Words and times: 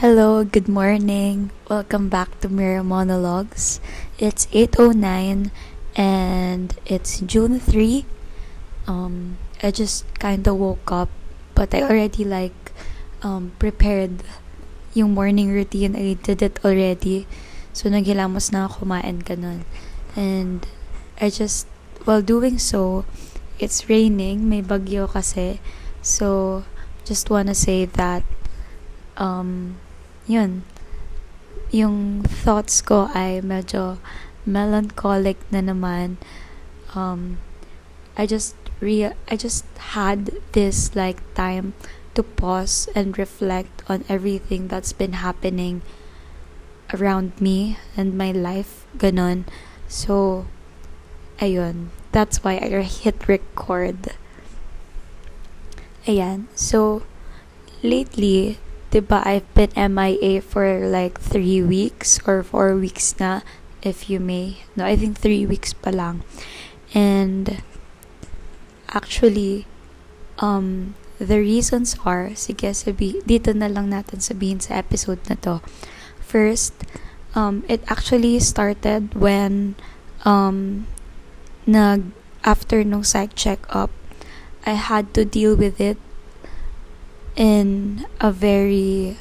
Hello, 0.00 0.44
good 0.48 0.64
morning. 0.64 1.52
Welcome 1.68 2.08
back 2.08 2.40
to 2.40 2.48
Mirror 2.48 2.88
Monologues. 2.88 3.84
It's 4.16 4.48
8:09 4.48 5.52
and 5.92 6.72
it's 6.88 7.20
June 7.20 7.60
3. 7.60 8.08
Um 8.88 9.36
I 9.60 9.68
just 9.68 10.08
kind 10.16 10.40
of 10.48 10.56
woke 10.56 10.88
up, 10.88 11.12
but 11.52 11.76
I 11.76 11.84
already 11.84 12.24
like 12.24 12.72
um 13.20 13.52
prepared 13.60 14.24
yung 14.96 15.12
morning 15.12 15.52
routine. 15.52 15.92
I 15.92 16.16
did 16.16 16.40
it 16.40 16.56
already. 16.64 17.28
So 17.76 17.92
naghilamos 17.92 18.56
na 18.56 18.72
ako 18.72 18.88
kumain 18.88 19.20
ganun. 19.20 19.68
And 20.16 20.64
I 21.20 21.28
just 21.28 21.68
while 22.08 22.24
doing 22.24 22.56
so, 22.56 23.04
it's 23.60 23.92
raining, 23.92 24.48
may 24.48 24.64
bagyo 24.64 25.12
kasi. 25.12 25.60
So 26.00 26.64
just 27.04 27.28
wanna 27.28 27.52
say 27.52 27.84
that 27.84 28.24
um 29.20 29.76
yun, 30.30 30.62
yung 31.74 32.22
thoughts 32.22 32.78
ko 32.78 33.10
ay 33.10 33.42
medyo 33.42 33.98
melancholic 34.46 35.42
na 35.50 35.58
naman. 35.58 36.22
Um, 36.94 37.42
I 38.14 38.30
just 38.30 38.54
re 38.78 39.10
I 39.10 39.34
just 39.34 39.66
had 39.94 40.30
this 40.54 40.94
like 40.94 41.18
time 41.34 41.74
to 42.14 42.22
pause 42.22 42.86
and 42.94 43.18
reflect 43.18 43.82
on 43.90 44.06
everything 44.08 44.66
that's 44.70 44.94
been 44.94 45.18
happening 45.18 45.82
around 46.94 47.38
me 47.40 47.78
and 47.96 48.18
my 48.18 48.30
life, 48.30 48.86
ganon. 48.98 49.46
So, 49.86 50.46
ayun. 51.38 51.90
That's 52.10 52.42
why 52.42 52.58
I 52.58 52.82
hit 52.82 53.28
record. 53.28 54.18
Ayan. 56.06 56.50
So, 56.58 57.06
lately, 57.82 58.58
diba 58.90 59.22
I've 59.24 59.46
been 59.54 59.70
MIA 59.74 60.42
for 60.42 60.86
like 60.86 61.20
three 61.20 61.62
weeks 61.62 62.18
or 62.26 62.42
four 62.42 62.74
weeks 62.74 63.14
na, 63.18 63.40
if 63.82 64.10
you 64.10 64.18
may. 64.18 64.66
No, 64.74 64.84
I 64.84 64.96
think 64.96 65.18
three 65.18 65.46
weeks 65.46 65.72
pa 65.72 65.90
lang. 65.90 66.26
And 66.92 67.62
actually, 68.90 69.66
um, 70.42 70.98
the 71.22 71.38
reasons 71.38 71.94
are, 72.04 72.34
sige, 72.34 72.74
sabi, 72.74 73.22
dito 73.22 73.54
na 73.54 73.70
lang 73.70 73.94
natin 73.94 74.18
sabihin 74.18 74.58
sa 74.58 74.74
episode 74.82 75.22
na 75.30 75.38
to. 75.46 75.62
First, 76.18 76.74
um, 77.38 77.62
it 77.70 77.86
actually 77.86 78.42
started 78.42 79.14
when, 79.14 79.78
um, 80.26 80.90
nag, 81.66 82.10
after 82.42 82.82
nung 82.82 83.04
psych 83.06 83.38
check-up, 83.38 83.94
I 84.66 84.74
had 84.74 85.14
to 85.14 85.24
deal 85.24 85.54
with 85.54 85.80
it 85.80 85.96
in 87.36 88.06
a 88.20 88.32
very 88.32 89.16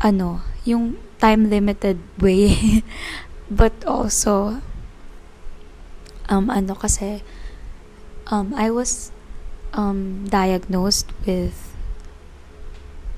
ano, 0.00 0.40
yung 0.64 0.96
time 1.18 1.50
limited 1.50 1.98
way. 2.18 2.82
but 3.50 3.72
also 3.88 4.60
um 6.28 6.52
ano 6.52 6.76
kasi 6.76 7.24
um 8.28 8.52
I 8.52 8.68
was 8.70 9.10
um 9.72 10.28
diagnosed 10.28 11.08
with 11.24 11.56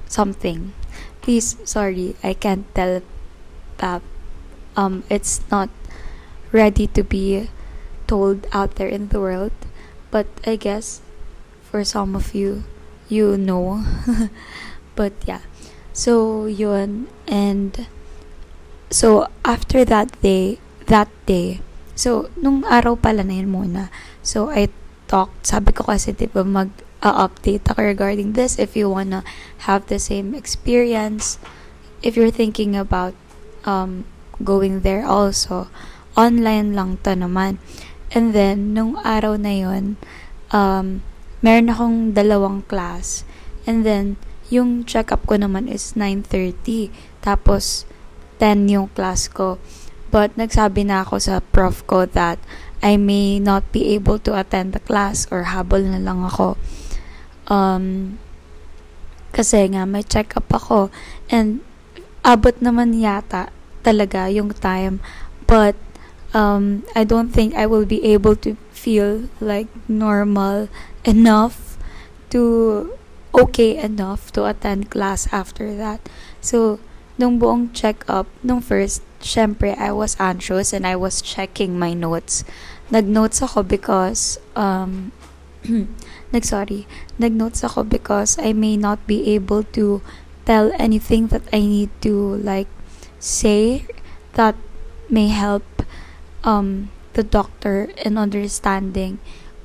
something. 0.07 0.73
Please, 1.21 1.59
sorry, 1.67 2.17
I 2.23 2.33
can't 2.35 2.67
tell 2.75 3.03
that 3.79 4.03
um 4.79 5.03
it's 5.11 5.43
not 5.51 5.69
ready 6.55 6.87
to 6.95 7.03
be 7.03 7.51
told 8.07 8.47
out 8.51 8.75
there 8.79 8.91
in 8.91 9.11
the 9.11 9.21
world, 9.21 9.55
but 10.11 10.27
I 10.47 10.57
guess 10.57 11.03
for 11.63 11.85
some 11.85 12.15
of 12.15 12.35
you 12.35 12.67
you 13.11 13.37
know. 13.37 13.85
but 14.99 15.13
yeah. 15.27 15.45
So 15.93 16.47
yun 16.47 17.11
and 17.29 17.87
so 18.89 19.29
after 19.45 19.85
that 19.85 20.15
day, 20.23 20.63
that 20.87 21.11
day. 21.27 21.61
So 21.99 22.31
nung 22.41 22.65
araw 22.65 22.97
pala 22.97 23.27
na 23.27 23.37
yun 23.43 23.53
muna. 23.53 23.93
So 24.25 24.49
I 24.49 24.73
talked, 25.11 25.45
sabi 25.45 25.75
ko 25.75 25.85
kasi 25.85 26.15
'di 26.15 26.31
ba 26.31 26.47
mag 26.47 26.71
uh, 27.03 27.27
update 27.27 27.67
ako 27.69 27.83
regarding 27.83 28.33
this 28.39 28.57
if 28.57 28.77
you 28.77 28.89
wanna 28.89 29.25
have 29.67 29.89
the 29.89 29.99
same 29.99 30.37
experience 30.37 31.41
if 32.05 32.17
you're 32.17 32.33
thinking 32.33 32.77
about 32.77 33.13
um 33.65 34.05
going 34.41 34.81
there 34.81 35.05
also 35.05 35.69
online 36.17 36.73
lang 36.73 36.97
to 37.05 37.13
naman 37.13 37.61
and 38.13 38.33
then 38.33 38.73
nung 38.73 38.97
araw 39.05 39.37
na 39.37 39.53
yon 39.53 40.01
um 40.55 41.05
meron 41.41 41.73
akong 41.73 41.99
dalawang 42.13 42.65
class. 42.69 43.25
And 43.65 43.85
then, 43.85 44.17
yung 44.53 44.85
check-up 44.85 45.25
ko 45.25 45.37
naman 45.37 45.69
is 45.69 45.97
9.30. 45.97 46.93
Tapos, 47.25 47.85
10 48.41 48.69
yung 48.73 48.89
class 48.93 49.29
ko. 49.29 49.61
But, 50.09 50.35
nagsabi 50.37 50.89
na 50.89 51.05
ako 51.05 51.21
sa 51.21 51.35
prof 51.41 51.85
ko 51.85 52.05
that 52.17 52.41
I 52.81 52.97
may 52.97 53.37
not 53.39 53.69
be 53.71 53.93
able 53.93 54.17
to 54.25 54.33
attend 54.35 54.73
the 54.73 54.83
class 54.83 55.29
or 55.29 55.53
habol 55.53 55.85
na 55.85 56.01
lang 56.01 56.25
ako. 56.25 56.57
Um, 57.47 58.17
kasi 59.31 59.71
nga, 59.71 59.85
may 59.85 60.03
check-up 60.03 60.49
ako. 60.51 60.89
And, 61.31 61.63
abot 62.27 62.57
naman 62.59 62.97
yata 62.97 63.53
talaga 63.81 64.29
yung 64.29 64.53
time. 64.53 64.99
But, 65.49 65.77
um, 66.35 66.85
I 66.95 67.05
don't 67.05 67.31
think 67.31 67.55
I 67.55 67.67
will 67.67 67.87
be 67.87 68.05
able 68.05 68.37
to 68.37 68.57
feel 68.71 69.29
like 69.41 69.69
normal 69.89 70.69
enough 71.05 71.77
to 72.31 72.97
okay 73.35 73.77
enough 73.77 74.33
to 74.33 74.47
attend 74.47 74.91
class 74.91 75.31
after 75.33 75.75
that. 75.77 76.01
So, 76.41 76.81
nung 77.19 77.39
buong 77.39 77.73
check-up, 77.77 78.27
nung 78.43 78.61
first, 78.61 79.03
syempre, 79.21 79.77
I 79.77 79.93
was 79.93 80.17
anxious 80.19 80.73
and 80.73 80.87
I 80.87 80.97
was 80.97 81.21
checking 81.21 81.79
my 81.79 81.93
notes. 81.93 82.43
Nag-notes 82.91 83.43
ako 83.43 83.63
because, 83.63 84.41
um, 84.57 85.13
nag-sorry, 86.33 86.89
nag-notes 87.21 87.63
ako 87.63 87.85
because 87.85 88.41
I 88.41 88.53
may 88.53 88.77
not 88.77 89.07
be 89.07 89.31
able 89.37 89.63
to 89.77 90.03
tell 90.49 90.73
anything 90.81 91.29
that 91.29 91.45
I 91.53 91.61
need 91.61 91.91
to, 92.03 92.41
like, 92.41 92.67
say 93.21 93.87
that 94.35 94.57
may 95.11 95.29
help, 95.29 95.63
um, 96.45 96.91
the 97.15 97.23
doctor 97.23 97.91
in 98.05 98.17
understanding 98.17 99.19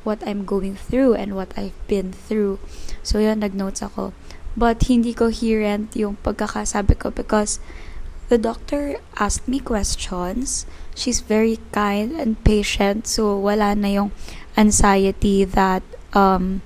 what 0.03 0.22
I'm 0.25 0.46
going 0.46 0.75
through 0.75 1.16
and 1.16 1.36
what 1.36 1.53
I've 1.58 1.75
been 1.88 2.13
through. 2.13 2.59
So, 3.02 3.19
yun, 3.19 3.40
nag-notes 3.40 3.81
ako. 3.81 4.13
But, 4.56 4.85
hindi 4.85 5.14
coherent 5.14 5.96
yung 5.97 6.18
pagkakasabi 6.22 7.00
ko 7.00 7.09
because 7.12 7.59
the 8.30 8.38
doctor 8.38 9.02
asked 9.18 9.50
me 9.50 9.59
questions. 9.59 10.66
She's 10.96 11.19
very 11.19 11.59
kind 11.74 12.14
and 12.16 12.38
patient. 12.46 13.08
So, 13.08 13.35
wala 13.38 13.75
na 13.75 13.90
yung 13.90 14.12
anxiety 14.56 15.44
that 15.44 15.84
um, 16.14 16.62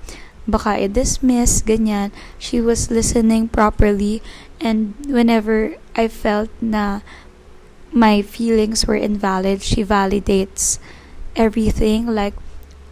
baka 0.46 0.78
i-dismiss, 0.78 1.62
ganyan. 1.62 2.12
She 2.38 2.60
was 2.60 2.90
listening 2.90 3.48
properly 3.48 4.22
and 4.60 4.94
whenever 5.08 5.80
I 5.96 6.06
felt 6.06 6.52
na 6.60 7.00
my 7.92 8.22
feelings 8.22 8.86
were 8.86 8.96
invalid, 8.96 9.62
she 9.62 9.84
validates 9.84 10.78
everything 11.34 12.06
like 12.06 12.34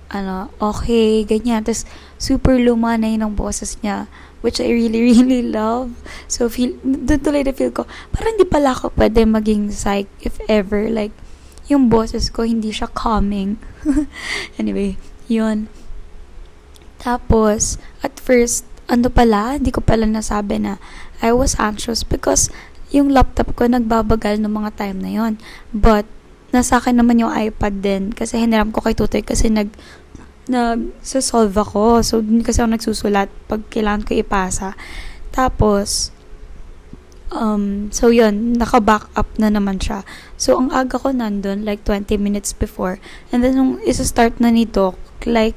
ano, 0.08 0.48
okay, 0.56 1.24
ganyan. 1.24 1.64
Tapos, 1.64 1.84
super 2.16 2.56
luma 2.56 2.96
na 2.96 3.12
yun 3.12 3.24
ang 3.28 3.34
boses 3.36 3.76
niya, 3.84 4.08
which 4.40 4.60
I 4.60 4.72
really, 4.72 5.04
really 5.12 5.44
love. 5.44 5.92
So, 6.26 6.48
feel, 6.48 6.80
doon 6.80 7.20
tuloy 7.20 7.44
na 7.44 7.52
feel 7.52 7.72
ko, 7.72 7.84
parang 8.12 8.36
hindi 8.36 8.48
pala 8.48 8.72
ako 8.72 8.96
pwede 8.96 9.28
maging 9.28 9.68
psych 9.68 10.08
if 10.24 10.40
ever, 10.48 10.88
like, 10.88 11.12
yung 11.68 11.92
boses 11.92 12.32
ko, 12.32 12.48
hindi 12.48 12.72
siya 12.72 12.88
calming. 12.88 13.60
anyway, 14.60 14.96
yun. 15.28 15.68
Tapos, 16.96 17.76
at 18.00 18.16
first, 18.16 18.64
ano 18.88 19.12
pala, 19.12 19.60
hindi 19.60 19.68
ko 19.68 19.84
pala 19.84 20.08
nasabi 20.08 20.56
na 20.64 20.80
I 21.20 21.36
was 21.36 21.60
anxious 21.60 22.00
because 22.00 22.48
yung 22.92 23.12
laptop 23.12 23.52
ko 23.52 23.68
nagbabagal 23.68 24.40
ng 24.40 24.52
mga 24.52 24.70
time 24.76 24.98
na 25.00 25.10
yon. 25.12 25.32
But, 25.72 26.08
nasa 26.48 26.80
akin 26.80 26.96
naman 26.96 27.20
yung 27.20 27.32
iPad 27.32 27.84
din 27.84 28.02
kasi 28.16 28.40
hiniram 28.40 28.72
ko 28.72 28.80
kay 28.80 28.96
tutoy 28.96 29.20
kasi 29.20 29.52
nag 29.52 29.68
nag-solve 30.48 31.52
ako. 31.52 32.00
So, 32.00 32.24
dun 32.24 32.40
kasi 32.40 32.64
ako 32.64 32.72
nagsusulat 32.72 33.28
pag 33.46 33.60
kailangan 33.68 34.08
ko 34.08 34.16
ipasa. 34.16 34.72
Tapos, 35.28 36.08
um, 37.32 37.92
so 37.92 38.08
yun, 38.08 38.56
naka-back 38.56 39.12
up 39.12 39.28
na 39.36 39.52
naman 39.52 39.76
siya. 39.76 40.08
So, 40.40 40.56
ang 40.56 40.72
aga 40.72 40.96
ko 40.96 41.12
nandun, 41.12 41.68
like 41.68 41.84
20 41.84 42.16
minutes 42.16 42.56
before. 42.56 42.96
And 43.28 43.44
then, 43.44 43.60
nung 43.60 43.76
isa-start 43.84 44.40
na 44.40 44.48
ni 44.48 44.64
Doc, 44.64 44.96
like, 45.28 45.56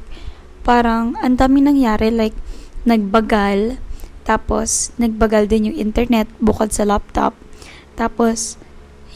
parang, 0.67 1.15
ang 1.23 1.39
dami 1.39 1.63
nangyari, 1.63 2.11
like, 2.11 2.35
nagbagal, 2.83 3.79
tapos, 4.21 4.93
nagbagal 5.01 5.49
din 5.49 5.73
yung 5.73 5.77
internet 5.91 6.29
bukod 6.37 6.69
sa 6.69 6.85
laptop. 6.85 7.33
Tapos, 7.97 8.57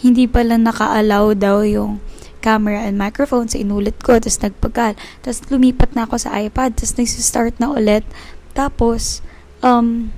hindi 0.02 0.26
pala 0.26 0.58
naka-allow 0.58 1.34
daw 1.38 1.62
yung 1.66 2.02
camera 2.46 2.86
and 2.86 3.02
microphone 3.02 3.50
sa 3.50 3.58
inulit 3.58 3.98
ko. 4.06 4.22
Tapos 4.22 4.38
nagpagal. 4.46 4.94
Tapos 5.26 5.40
lumipat 5.50 5.98
na 5.98 6.06
ako 6.06 6.22
sa 6.22 6.38
iPad. 6.38 6.78
Tapos 6.78 6.94
nagsistart 6.94 7.58
na 7.58 7.74
ulit. 7.74 8.06
Tapos, 8.54 9.26
um, 9.66 10.14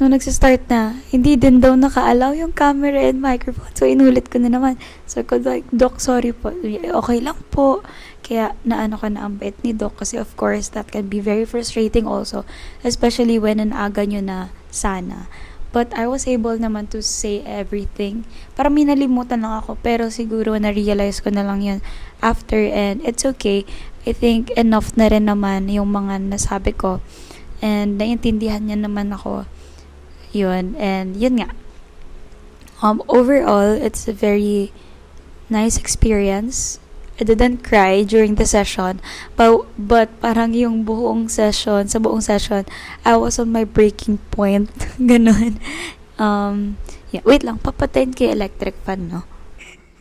nung 0.00 0.16
nagsistart 0.16 0.64
na, 0.72 0.96
hindi 1.12 1.36
din 1.36 1.60
daw 1.60 1.76
naka-allow 1.76 2.32
yung 2.32 2.56
camera 2.56 2.96
and 2.96 3.20
microphone. 3.20 3.68
So, 3.76 3.84
inulit 3.84 4.32
ko 4.32 4.40
na 4.40 4.48
naman. 4.48 4.80
So, 5.04 5.20
ko 5.20 5.36
like, 5.36 5.68
Doc, 5.68 6.00
sorry 6.00 6.32
po. 6.32 6.56
Okay 7.04 7.20
lang 7.20 7.36
po. 7.52 7.84
Kaya, 8.24 8.56
naano 8.64 8.96
ka 8.96 9.12
na 9.12 9.28
ang 9.28 9.36
bait 9.36 9.54
ni 9.60 9.76
Doc. 9.76 10.00
Kasi, 10.00 10.16
of 10.16 10.32
course, 10.40 10.72
that 10.72 10.88
can 10.88 11.12
be 11.12 11.20
very 11.20 11.44
frustrating 11.44 12.08
also. 12.08 12.48
Especially 12.80 13.36
when 13.36 13.60
an 13.60 13.76
aga 13.76 14.08
nyo 14.08 14.24
na 14.24 14.48
sana. 14.72 15.28
But 15.70 15.92
I 15.94 16.08
was 16.08 16.26
able 16.26 16.56
naman 16.56 16.90
to 16.96 17.04
say 17.04 17.46
everything. 17.46 18.26
Parang 18.58 18.74
minalimutan 18.74 19.44
lang 19.44 19.62
ako. 19.62 19.78
Pero 19.84 20.08
siguro 20.08 20.56
na-realize 20.56 21.22
ko 21.22 21.30
na 21.30 21.46
lang 21.46 21.62
yun 21.62 21.78
after. 22.24 22.58
And 22.58 23.04
it's 23.06 23.22
okay. 23.22 23.68
I 24.08 24.16
think 24.16 24.50
enough 24.56 24.96
na 24.96 25.12
rin 25.12 25.28
naman 25.28 25.68
yung 25.68 25.92
mga 25.92 26.26
nasabi 26.26 26.72
ko. 26.72 26.98
And 27.60 28.00
naiintindihan 28.00 28.64
niya 28.66 28.80
naman 28.80 29.12
ako. 29.12 29.44
Yun. 30.32 30.76
And 30.76 31.16
yun 31.16 31.42
nga. 31.42 31.50
Um, 32.82 33.02
overall, 33.08 33.76
it's 33.76 34.08
a 34.08 34.12
very 34.12 34.72
nice 35.50 35.76
experience. 35.76 36.80
I 37.20 37.24
didn't 37.24 37.60
cry 37.60 38.02
during 38.02 38.36
the 38.40 38.48
session. 38.48 39.04
But, 39.36 39.68
but 39.76 40.08
parang 40.24 40.56
yung 40.56 40.88
buong 40.88 41.28
session, 41.28 41.88
sa 41.88 42.00
buong 42.00 42.24
session, 42.24 42.64
I 43.04 43.20
was 43.20 43.38
on 43.38 43.52
my 43.52 43.64
breaking 43.64 44.18
point. 44.32 44.72
Ganon. 44.96 45.60
Um, 46.16 46.80
yeah. 47.12 47.20
Wait 47.28 47.44
lang, 47.44 47.60
papatayin 47.60 48.16
kay 48.16 48.32
electric 48.32 48.80
fan, 48.88 49.12
no? 49.12 49.28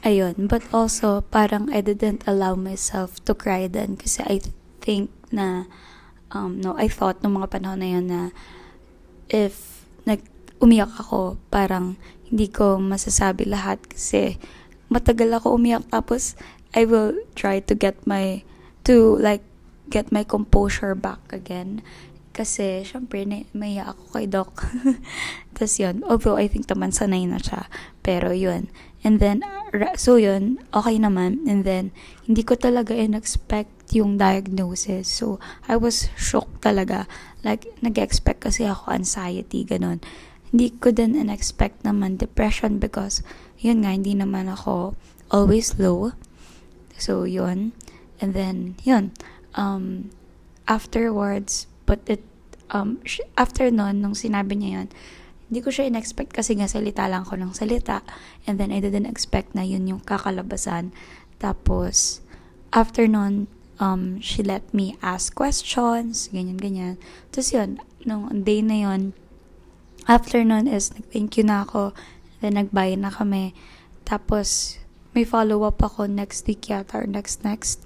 Ayun. 0.07 0.47
But 0.47 0.63
also, 0.71 1.27
parang 1.27 1.67
I 1.75 1.83
didn't 1.83 2.23
allow 2.23 2.55
myself 2.55 3.19
to 3.27 3.35
cry 3.35 3.67
then 3.67 3.99
kasi 3.99 4.23
I 4.23 4.39
think 4.79 5.11
na, 5.27 5.67
um, 6.31 6.63
no, 6.63 6.79
I 6.79 6.87
thought 6.87 7.19
nung 7.19 7.35
mga 7.35 7.51
panahon 7.51 7.83
na 7.83 7.89
yun 7.91 8.07
na 8.07 8.21
if 9.27 9.78
nag 10.09 10.25
umiyak 10.59 10.89
ako, 10.97 11.37
parang 11.53 11.95
hindi 12.27 12.49
ko 12.49 12.81
masasabi 12.81 13.45
lahat 13.45 13.77
kasi 13.85 14.41
matagal 14.89 15.29
ako 15.37 15.55
umiyak. 15.55 15.85
Tapos 15.93 16.33
I 16.73 16.89
will 16.89 17.13
try 17.37 17.61
to 17.61 17.73
get 17.77 17.95
my 18.09 18.41
to 18.85 19.17
like 19.21 19.45
get 19.89 20.09
my 20.09 20.25
composure 20.25 20.93
back 20.97 21.21
again. 21.29 21.85
Kasi 22.33 22.85
syempre 22.85 23.25
may 23.53 23.81
ako 23.81 24.03
kay 24.15 24.25
doc. 24.29 24.65
Tapos 25.55 25.75
yun. 25.77 26.05
Although 26.05 26.37
I 26.37 26.49
think 26.49 26.69
naman 26.69 26.93
sanay 26.93 27.25
na 27.25 27.41
siya. 27.41 27.69
Pero 28.05 28.33
yun. 28.33 28.69
And 29.05 29.17
then 29.23 29.45
so 29.95 30.19
yun 30.19 30.61
okay 30.73 30.97
naman. 30.99 31.45
And 31.49 31.65
then 31.65 31.95
hindi 32.25 32.45
ko 32.45 32.57
talaga 32.57 32.93
in-expect 32.93 33.78
yung 33.95 34.17
diagnosis 34.19 35.09
so 35.09 35.41
I 35.65 35.77
was 35.77 36.13
shocked 36.19 36.61
talaga 36.65 37.09
like 37.41 37.69
nag-expect 37.81 38.45
kasi 38.45 38.69
ako 38.69 38.93
anxiety 38.93 39.65
ganun 39.65 40.03
hindi 40.49 40.73
ko 40.77 40.89
din 40.89 41.13
in-expect 41.13 41.85
naman 41.85 42.17
depression 42.17 42.81
because 42.81 43.21
yun 43.61 43.85
nga 43.85 43.93
hindi 43.93 44.17
naman 44.17 44.49
ako 44.49 44.97
always 45.29 45.77
low 45.77 46.13
So, 46.99 47.23
yun. 47.23 47.71
And 48.19 48.35
then, 48.35 48.75
yun. 48.83 49.15
Um, 49.55 50.11
afterwards, 50.67 51.65
but 51.87 52.03
it, 52.05 52.21
um, 52.69 52.99
after 53.39 53.71
nun, 53.71 54.03
nung 54.03 54.13
sinabi 54.13 54.59
niya 54.59 54.83
yun, 54.83 54.87
hindi 55.49 55.59
ko 55.65 55.73
siya 55.73 55.89
in-expect 55.89 56.35
kasi 56.35 56.59
nga 56.59 56.69
salita 56.69 57.07
lang 57.07 57.25
ko 57.25 57.39
ng 57.39 57.55
salita. 57.55 58.03
And 58.45 58.59
then, 58.59 58.75
I 58.75 58.83
didn't 58.83 59.07
expect 59.07 59.55
na 59.55 59.63
yun 59.63 59.87
yung 59.87 60.03
kakalabasan. 60.03 60.91
Tapos, 61.39 62.19
after 62.75 63.07
nun, 63.07 63.47
um, 63.79 64.19
she 64.19 64.43
let 64.43 64.67
me 64.75 64.99
ask 65.01 65.33
questions, 65.33 66.29
ganyan-ganyan. 66.29 66.99
Tapos 67.31 67.55
yun, 67.55 67.79
nung 68.03 68.29
day 68.43 68.61
na 68.61 68.75
yun, 68.87 69.15
after 70.05 70.43
nun 70.43 70.67
is, 70.67 70.91
nag-thank 70.93 71.39
you 71.39 71.43
na 71.47 71.63
ako. 71.63 71.95
Then, 72.43 72.59
nag-bye 72.59 72.95
na 72.99 73.11
kami. 73.11 73.55
Tapos, 74.03 74.79
may 75.15 75.23
follow-up 75.25 75.81
ako 75.83 76.07
next 76.07 76.47
week 76.47 76.69
yata 76.71 77.03
or 77.03 77.07
next 77.07 77.43
next. 77.43 77.83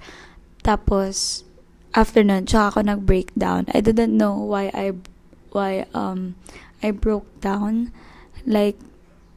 Tapos, 0.62 1.46
after 1.94 2.22
nun, 2.22 2.46
tsaka 2.46 2.78
ako 2.78 2.80
nag-breakdown. 2.86 3.70
I 3.74 3.80
didn't 3.82 4.14
know 4.14 4.38
why 4.38 4.70
I, 4.74 4.94
why, 5.54 5.86
um, 5.94 6.38
I 6.82 6.92
broke 6.92 7.30
down. 7.42 7.94
Like, 8.46 8.78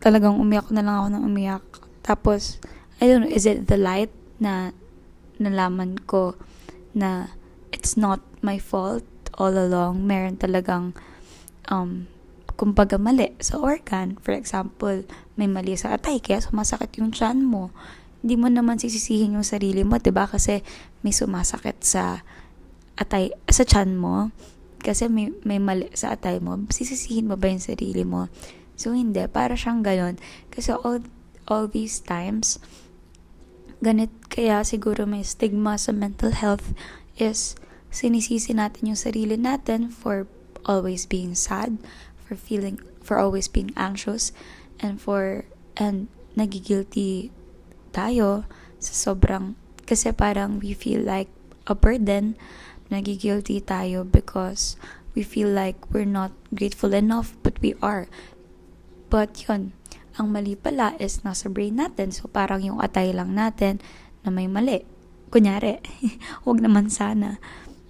talagang 0.01 0.37
umiyak 0.37 0.69
na 0.73 0.85
lang 0.85 0.97
ako 1.01 1.09
ng 1.17 1.25
umiyak. 1.25 1.65
Tapos, 2.05 2.61
I 3.01 3.09
don't 3.09 3.25
know, 3.25 3.33
is 3.33 3.45
it 3.45 3.69
the 3.69 3.77
light 3.77 4.13
na 4.41 4.73
nalaman 5.39 6.01
ko 6.05 6.37
na 6.97 7.33
it's 7.73 7.95
not 7.99 8.25
my 8.41 8.57
fault 8.57 9.05
all 9.37 9.53
along. 9.53 10.05
Meron 10.05 10.41
talagang, 10.41 10.97
um, 11.69 12.09
kumbaga 12.57 12.97
mali 12.97 13.37
sa 13.39 13.61
organ. 13.61 14.17
For 14.25 14.33
example, 14.33 15.05
may 15.37 15.47
mali 15.47 15.77
sa 15.77 15.97
atay, 15.97 16.19
kaya 16.25 16.41
sumasakit 16.41 16.97
yung 16.97 17.13
tiyan 17.13 17.45
mo. 17.45 17.69
Hindi 18.25 18.41
mo 18.41 18.49
naman 18.49 18.81
sisisihin 18.81 19.37
yung 19.37 19.47
sarili 19.47 19.85
mo, 19.85 20.01
'di 20.01 20.11
ba? 20.11 20.25
Kasi 20.25 20.65
may 21.05 21.13
sumasakit 21.13 21.85
sa 21.85 22.25
atay, 22.97 23.31
sa 23.53 23.63
tiyan 23.63 24.01
mo. 24.01 24.33
Kasi 24.81 25.11
may, 25.11 25.33
may 25.45 25.61
mali 25.61 25.93
sa 25.93 26.17
atay 26.17 26.41
mo. 26.41 26.57
Sisisihin 26.73 27.29
mo 27.29 27.37
ba 27.37 27.53
yung 27.53 27.63
sarili 27.63 28.03
mo? 28.07 28.33
So, 28.77 28.93
hindi. 28.93 29.25
Para 29.27 29.57
siyang 29.57 29.83
ganon. 29.83 30.21
Kasi 30.53 30.73
all, 30.73 31.03
all 31.49 31.67
these 31.67 32.01
times, 32.05 32.61
ganit 33.85 34.13
kaya 34.33 34.65
siguro 34.65 35.05
may 35.05 35.25
stigma 35.25 35.77
sa 35.77 35.93
mental 35.93 36.33
health 36.33 36.73
is 37.21 37.57
sinisisi 37.93 38.53
natin 38.57 38.93
yung 38.93 39.01
sarili 39.01 39.37
natin 39.37 39.89
for 39.93 40.29
always 40.67 41.07
being 41.07 41.33
sad, 41.33 41.79
for 42.21 42.35
feeling 42.35 42.81
for 43.01 43.17
always 43.23 43.47
being 43.47 43.71
anxious 43.79 44.35
and 44.83 44.99
for 44.99 45.47
and 45.79 46.11
nagigilty 46.35 47.31
tayo 47.95 48.45
sa 48.83 48.93
sobrang 48.93 49.57
kasi 49.87 50.11
parang 50.11 50.59
we 50.59 50.75
feel 50.75 51.01
like 51.01 51.31
a 51.71 51.75
burden 51.75 52.35
nagigilty 52.91 53.63
tayo 53.63 54.03
because 54.03 54.77
we 55.15 55.23
feel 55.23 55.49
like 55.49 55.79
we're 55.89 56.09
not 56.09 56.35
grateful 56.53 56.93
enough 56.93 57.39
but 57.41 57.57
we 57.63 57.73
are. 57.81 58.11
But 59.09 59.47
yun 59.47 59.73
ang 60.17 60.33
mali 60.33 60.57
pala 60.57 60.97
is 60.97 61.23
nasa 61.23 61.53
brain 61.53 61.77
natin 61.77 62.13
so 62.13 62.29
parang 62.29 62.65
yung 62.65 62.81
atay 62.81 63.13
lang 63.13 63.37
natin 63.37 63.81
na 64.25 64.33
may 64.33 64.49
mali 64.49 64.85
kunyari 65.29 65.81
wag 66.49 66.59
naman 66.61 66.89
sana 66.89 67.37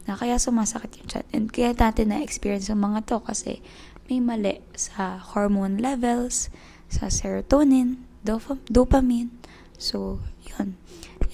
na 0.07 0.15
kaya 0.15 0.39
sumasakit 0.39 1.03
yung 1.03 1.09
chat 1.11 1.27
and 1.35 1.51
kaya 1.51 1.75
natin 1.75 2.15
na-experience 2.15 2.71
yung 2.71 2.83
mga 2.83 3.07
to 3.11 3.19
kasi 3.23 3.59
may 4.07 4.23
mali 4.23 4.63
sa 4.79 5.19
hormone 5.19 5.83
levels, 5.83 6.47
sa 6.87 7.11
serotonin, 7.11 8.07
dop- 8.23 8.63
dopamine. 8.71 9.35
So, 9.75 10.23
yun. 10.47 10.79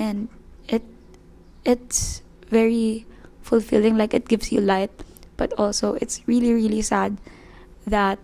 And 0.00 0.32
it 0.66 0.82
it's 1.68 2.24
very 2.48 3.04
fulfilling 3.44 4.00
like 4.00 4.16
it 4.16 4.26
gives 4.26 4.50
you 4.50 4.60
light 4.64 4.90
but 5.36 5.52
also 5.60 5.98
it's 6.00 6.22
really 6.26 6.54
really 6.54 6.80
sad 6.80 7.18
that 7.84 8.18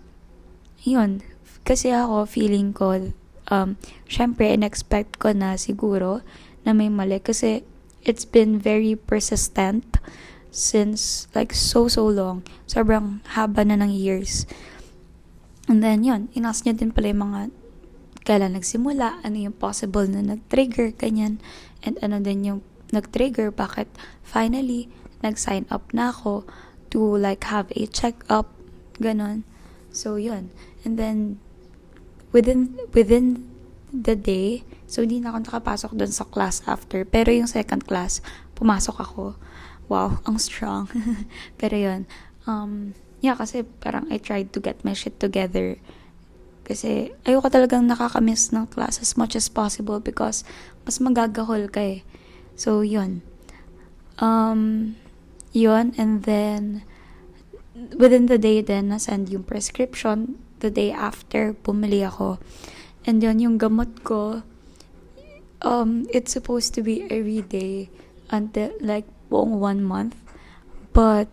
yun 0.81 1.21
kasi 1.69 1.93
ako 1.93 2.25
feeling 2.25 2.73
ko 2.73 3.13
um 3.53 3.77
syempre 4.09 4.49
in-expect 4.57 5.21
ko 5.21 5.37
na 5.37 5.61
siguro 5.61 6.25
na 6.65 6.73
may 6.73 6.89
mali 6.89 7.21
kasi 7.21 7.61
it's 8.09 8.25
been 8.25 8.57
very 8.57 8.97
persistent 8.97 10.01
since 10.49 11.29
like 11.37 11.53
so 11.53 11.87
so 11.87 12.09
long. 12.09 12.41
Sobrang 12.65 13.21
haba 13.37 13.69
na 13.69 13.77
ng 13.79 13.93
years. 13.93 14.49
And 15.69 15.85
then 15.85 16.01
yun, 16.01 16.33
inas 16.33 16.65
niya 16.65 16.81
din 16.81 16.91
pala 16.91 17.13
yung 17.13 17.23
mga 17.29 17.41
kailan 18.25 18.57
nagsimula, 18.57 19.21
ano 19.25 19.37
yung 19.37 19.57
possible 19.57 20.09
na 20.09 20.25
nag-trigger, 20.25 20.97
ganyan. 20.97 21.41
And 21.85 22.01
ano 22.01 22.21
din 22.21 22.45
yung 22.45 22.61
nag-trigger, 22.93 23.53
bakit 23.53 23.89
finally 24.25 24.89
nag-sign 25.21 25.69
up 25.69 25.85
na 25.93 26.13
ako 26.13 26.49
to 26.89 27.01
like 27.01 27.45
have 27.53 27.69
a 27.77 27.85
check-up, 27.85 28.49
ganon. 28.97 29.45
So 29.93 30.17
yun. 30.17 30.49
And 30.85 30.97
then 30.97 31.41
within 32.33 32.77
within 32.93 33.49
the 33.89 34.17
day, 34.17 34.69
so 34.85 35.01
hindi 35.01 35.25
na 35.25 35.33
ako 35.33 35.39
nakapasok 35.49 35.91
dun 35.97 36.13
sa 36.13 36.29
class 36.29 36.61
after. 36.69 37.09
Pero 37.09 37.33
yung 37.33 37.49
second 37.49 37.89
class, 37.89 38.21
pumasok 38.57 38.97
ako 39.01 39.39
wow, 39.89 40.21
ang 40.29 40.37
strong. 40.37 40.87
Pero 41.61 41.75
yun, 41.75 42.05
um, 42.45 42.93
yeah, 43.25 43.35
kasi 43.35 43.65
parang 43.65 44.07
I 44.13 44.21
tried 44.21 44.53
to 44.55 44.61
get 44.61 44.85
my 44.85 44.93
shit 44.93 45.17
together. 45.19 45.81
Kasi 46.69 47.17
ayoko 47.25 47.49
talagang 47.49 47.89
nakakamiss 47.89 48.53
ng 48.53 48.69
class 48.69 49.01
as 49.01 49.17
much 49.17 49.33
as 49.33 49.49
possible 49.49 49.99
because 49.99 50.45
mas 50.85 51.01
magagahol 51.01 51.73
ka 51.73 51.81
eh. 51.81 52.01
So, 52.55 52.85
yun. 52.85 53.25
Um, 54.21 54.95
yun, 55.57 55.97
and 55.97 56.29
then, 56.29 56.85
within 57.97 58.29
the 58.29 58.37
day 58.37 58.61
then, 58.61 58.93
nasend 58.93 59.33
yung 59.33 59.49
prescription. 59.49 60.37
The 60.59 60.71
day 60.71 60.91
after, 60.91 61.55
bumili 61.55 62.03
ako. 62.03 62.43
And 63.07 63.23
yun, 63.23 63.39
yung 63.39 63.57
gamot 63.59 64.03
ko, 64.03 64.43
um, 65.63 66.07
it's 66.11 66.35
supposed 66.35 66.75
to 66.75 66.83
be 66.83 67.07
every 67.07 67.43
day 67.43 67.91
until, 68.31 68.75
like, 68.83 69.07
buong 69.31 69.63
one 69.63 69.83
month. 69.83 70.19
But, 70.93 71.31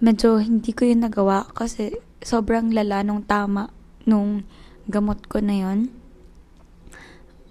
medyo 0.00 0.40
hindi 0.40 0.72
ko 0.72 0.88
yun 0.88 1.04
nagawa 1.04 1.44
kasi 1.52 1.92
sobrang 2.24 2.72
lala 2.72 3.04
nung 3.04 3.20
tama 3.28 3.68
nung 4.08 4.48
gamot 4.88 5.28
ko 5.28 5.44
na 5.44 5.60
yon 5.60 5.92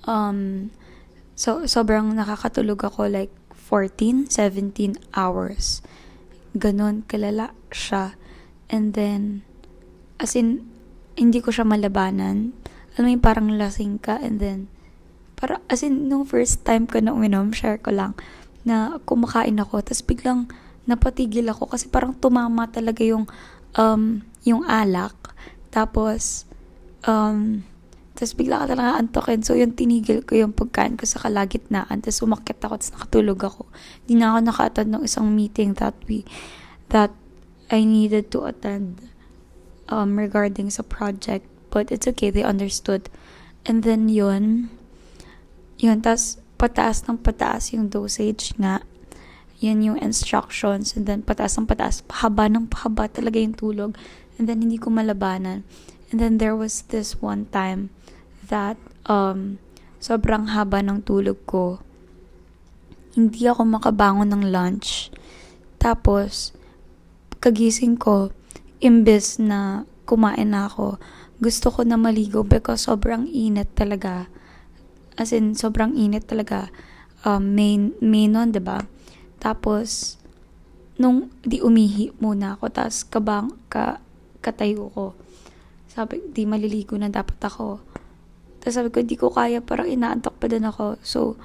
um 0.10 0.70
so 1.38 1.70
sobrang 1.70 2.18
nakakatulog 2.18 2.82
ako 2.82 3.06
like 3.06 3.30
14 3.54 4.34
17 4.34 4.98
hours 5.14 5.86
ganon 6.58 7.06
kalala 7.06 7.54
siya 7.70 8.18
and 8.74 8.98
then 8.98 9.46
as 10.20 10.36
in 10.36 10.68
hindi 11.16 11.40
ko 11.40 11.50
siya 11.50 11.66
malabanan 11.66 12.54
alam 12.96 13.04
mo 13.08 13.10
yung 13.16 13.24
parang 13.24 13.50
lasing 13.56 13.98
ka 13.98 14.20
and 14.20 14.44
then 14.44 14.68
para 15.40 15.64
as 15.72 15.82
in 15.82 16.12
nung 16.12 16.28
first 16.28 16.68
time 16.68 16.86
ko 16.86 17.00
na 17.00 17.16
uminom 17.16 17.56
share 17.56 17.80
ko 17.80 17.96
lang 17.96 18.14
na 18.68 19.00
kumakain 19.08 19.56
ako 19.58 19.80
tapos 19.80 20.04
biglang 20.04 20.52
napatigil 20.84 21.48
ako 21.48 21.72
kasi 21.72 21.88
parang 21.88 22.12
tumama 22.14 22.68
talaga 22.68 23.02
yung 23.08 23.24
um 23.80 24.20
yung 24.44 24.68
alak 24.68 25.16
tapos 25.72 26.44
um 27.08 27.64
tapos 28.20 28.36
bigla 28.36 28.68
ka 28.68 28.76
talaga 28.76 29.00
antokin. 29.00 29.48
So, 29.48 29.56
yung 29.56 29.80
tinigil 29.80 30.28
ko 30.28 30.36
yung 30.36 30.52
pagkain 30.52 31.00
ko 31.00 31.08
sa 31.08 31.24
kalagitnaan. 31.24 32.04
Tapos 32.04 32.20
umakit 32.20 32.60
ako, 32.60 32.76
tapos 32.76 32.92
nakatulog 32.92 33.40
ako. 33.40 33.64
Hindi 34.04 34.14
na 34.20 34.36
ako 34.36 34.40
naka-attend 34.44 34.90
ng 34.92 35.04
isang 35.08 35.32
meeting 35.32 35.72
that 35.80 35.96
we, 36.04 36.28
that 36.92 37.16
I 37.72 37.88
needed 37.88 38.28
to 38.36 38.44
attend 38.44 39.00
um, 39.90 40.16
regarding 40.16 40.70
sa 40.70 40.86
project. 40.86 41.46
But 41.70 41.92
it's 41.92 42.08
okay, 42.16 42.30
they 42.30 42.46
understood. 42.46 43.10
And 43.68 43.84
then 43.84 44.10
yun, 44.10 44.74
yun, 45.78 46.02
tapos 46.02 46.42
pataas 46.58 47.06
ng 47.06 47.22
pataas 47.22 47.76
yung 47.76 47.92
dosage 47.92 48.56
nga. 48.58 48.82
Yun 49.60 49.84
yung 49.84 49.98
instructions. 50.00 50.96
And 50.96 51.04
then 51.04 51.22
pataas 51.22 51.60
ng 51.60 51.68
pataas. 51.68 52.02
Pahaba 52.08 52.48
ng 52.48 52.72
pahaba 52.72 53.12
talaga 53.12 53.38
yung 53.38 53.54
tulog. 53.54 54.00
And 54.40 54.48
then 54.48 54.64
hindi 54.64 54.80
ko 54.80 54.88
malabanan. 54.88 55.68
And 56.10 56.18
then 56.18 56.40
there 56.40 56.56
was 56.56 56.88
this 56.90 57.20
one 57.20 57.46
time 57.52 57.92
that 58.48 58.80
um, 59.06 59.60
sobrang 60.00 60.56
haba 60.56 60.80
ng 60.82 61.04
tulog 61.04 61.38
ko. 61.44 61.84
Hindi 63.14 63.46
ako 63.46 63.68
makabangon 63.68 64.32
ng 64.32 64.44
lunch. 64.48 65.12
Tapos, 65.76 66.56
kagising 67.44 68.00
ko, 68.00 68.32
imbes 68.80 69.40
na 69.40 69.84
kumain 70.08 70.52
na 70.52 70.68
ako, 70.68 70.98
gusto 71.40 71.72
ko 71.72 71.88
na 71.88 71.96
maligo 71.96 72.44
because 72.44 72.88
sobrang 72.88 73.28
init 73.30 73.72
talaga. 73.76 74.28
As 75.16 75.32
in, 75.32 75.56
sobrang 75.56 75.96
init 75.96 76.28
talaga. 76.28 76.72
Um, 77.24 77.56
May, 77.56 77.92
May 78.00 78.28
nun, 78.32 78.52
diba? 78.56 78.88
Tapos, 79.40 80.20
nung 81.00 81.32
di 81.44 81.64
umihi 81.64 82.12
muna 82.20 82.60
ako, 82.60 82.66
tapos 82.72 83.08
kabang, 83.08 83.56
ka, 83.72 84.04
katayo 84.44 84.92
ko. 84.92 85.16
Sabi, 85.88 86.20
di 86.32 86.44
maliligo 86.44 87.00
na 87.00 87.08
dapat 87.08 87.40
ako. 87.40 87.80
Tapos 88.60 88.76
sabi 88.76 88.92
ko, 88.92 89.00
hindi 89.00 89.16
ko 89.16 89.32
kaya, 89.32 89.64
parang 89.64 89.88
inaantok 89.88 90.36
pa 90.36 90.52
din 90.52 90.68
ako. 90.68 91.00
So, 91.00 91.40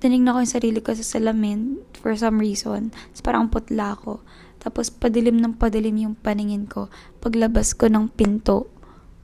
tinignan 0.00 0.32
ko 0.32 0.40
yung 0.40 0.54
sarili 0.56 0.80
ko 0.80 0.96
sa 0.96 1.04
salamin 1.04 1.80
for 2.00 2.16
some 2.16 2.40
reason. 2.40 2.92
Tapos 3.12 3.22
parang 3.24 3.52
putla 3.52 3.92
ako. 3.92 4.24
Tapos 4.66 4.90
padilim 4.90 5.38
ng 5.38 5.54
padilim 5.54 5.94
yung 6.10 6.18
paningin 6.18 6.66
ko. 6.66 6.90
Paglabas 7.22 7.70
ko 7.78 7.86
ng 7.86 8.10
pinto, 8.10 8.66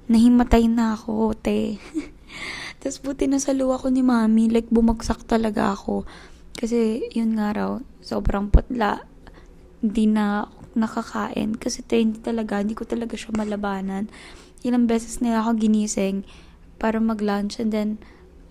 nahimatay 0.06 0.70
na 0.70 0.94
ako, 0.94 1.34
te. 1.34 1.82
Tapos 2.78 3.02
buti 3.02 3.26
na 3.26 3.42
sa 3.42 3.50
luwa 3.50 3.74
ko 3.74 3.90
ni 3.90 4.06
mami, 4.06 4.46
like 4.46 4.70
bumagsak 4.70 5.26
talaga 5.26 5.74
ako. 5.74 6.06
Kasi 6.54 7.10
yun 7.10 7.34
nga 7.34 7.50
raw, 7.50 7.82
sobrang 8.06 8.54
putla. 8.54 9.02
Hindi 9.82 10.06
na 10.06 10.46
nakakain. 10.78 11.58
Kasi 11.58 11.82
te, 11.82 11.98
hindi 11.98 12.22
talaga, 12.22 12.62
hindi 12.62 12.78
ko 12.78 12.86
talaga 12.86 13.18
siya 13.18 13.34
malabanan. 13.34 14.06
Ilang 14.62 14.86
beses 14.86 15.18
nila 15.18 15.42
ako 15.42 15.58
ginising 15.58 16.22
para 16.78 17.02
mag-lunch 17.02 17.58
and 17.58 17.74
then 17.74 17.98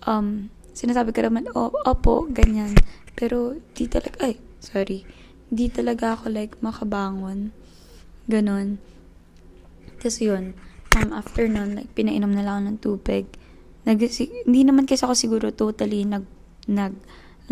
um, 0.04 0.52
sinasabi 0.76 1.16
ko 1.16 1.24
naman, 1.24 1.48
oh, 1.56 1.72
opo, 1.88 2.28
ganyan. 2.28 2.76
Pero 3.16 3.56
di 3.72 3.88
talaga, 3.88 4.28
ay, 4.28 4.36
sorry, 4.60 5.08
di 5.52 5.68
talaga 5.68 6.16
ako 6.16 6.32
like 6.32 6.56
makabangon. 6.64 7.52
Ganon. 8.24 8.80
Tapos 10.00 10.18
yun, 10.24 10.56
um, 10.96 11.10
after 11.12 11.44
nun, 11.44 11.76
like, 11.76 11.92
pinainom 11.92 12.32
na 12.32 12.42
lang 12.42 12.54
ako 12.56 12.62
ng 12.64 12.80
tubig. 12.80 13.24
Nag, 13.84 14.00
hindi 14.00 14.62
naman 14.64 14.88
kasi 14.88 15.04
ako 15.04 15.14
siguro 15.14 15.46
totally 15.52 16.08
nag, 16.08 16.24
nag, 16.66 16.96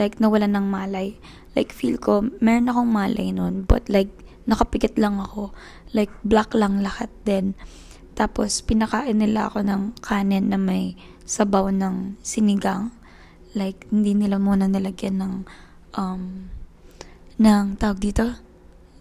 like, 0.00 0.16
nawalan 0.18 0.56
ng 0.56 0.66
malay. 0.66 1.14
Like, 1.52 1.70
feel 1.76 2.00
ko, 2.00 2.24
meron 2.40 2.72
akong 2.72 2.90
malay 2.90 3.30
nun, 3.30 3.68
but 3.68 3.86
like, 3.92 4.10
nakapikit 4.48 4.96
lang 4.96 5.20
ako. 5.20 5.52
Like, 5.92 6.10
black 6.26 6.56
lang 6.56 6.80
lahat 6.80 7.10
din. 7.28 7.54
Tapos, 8.18 8.62
pinakain 8.64 9.18
nila 9.18 9.50
ako 9.52 9.62
ng 9.62 9.82
kanin 10.02 10.50
na 10.50 10.58
may 10.58 10.98
sabaw 11.26 11.70
ng 11.70 12.18
sinigang. 12.22 12.90
Like, 13.54 13.86
hindi 13.90 14.14
nila 14.14 14.38
muna 14.38 14.66
nilagyan 14.70 15.18
ng, 15.18 15.34
um, 15.98 16.50
ng, 17.40 17.80
tawag 17.80 17.98
dito? 17.98 18.50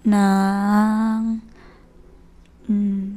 ng, 0.08 1.22
mm, 2.70 3.08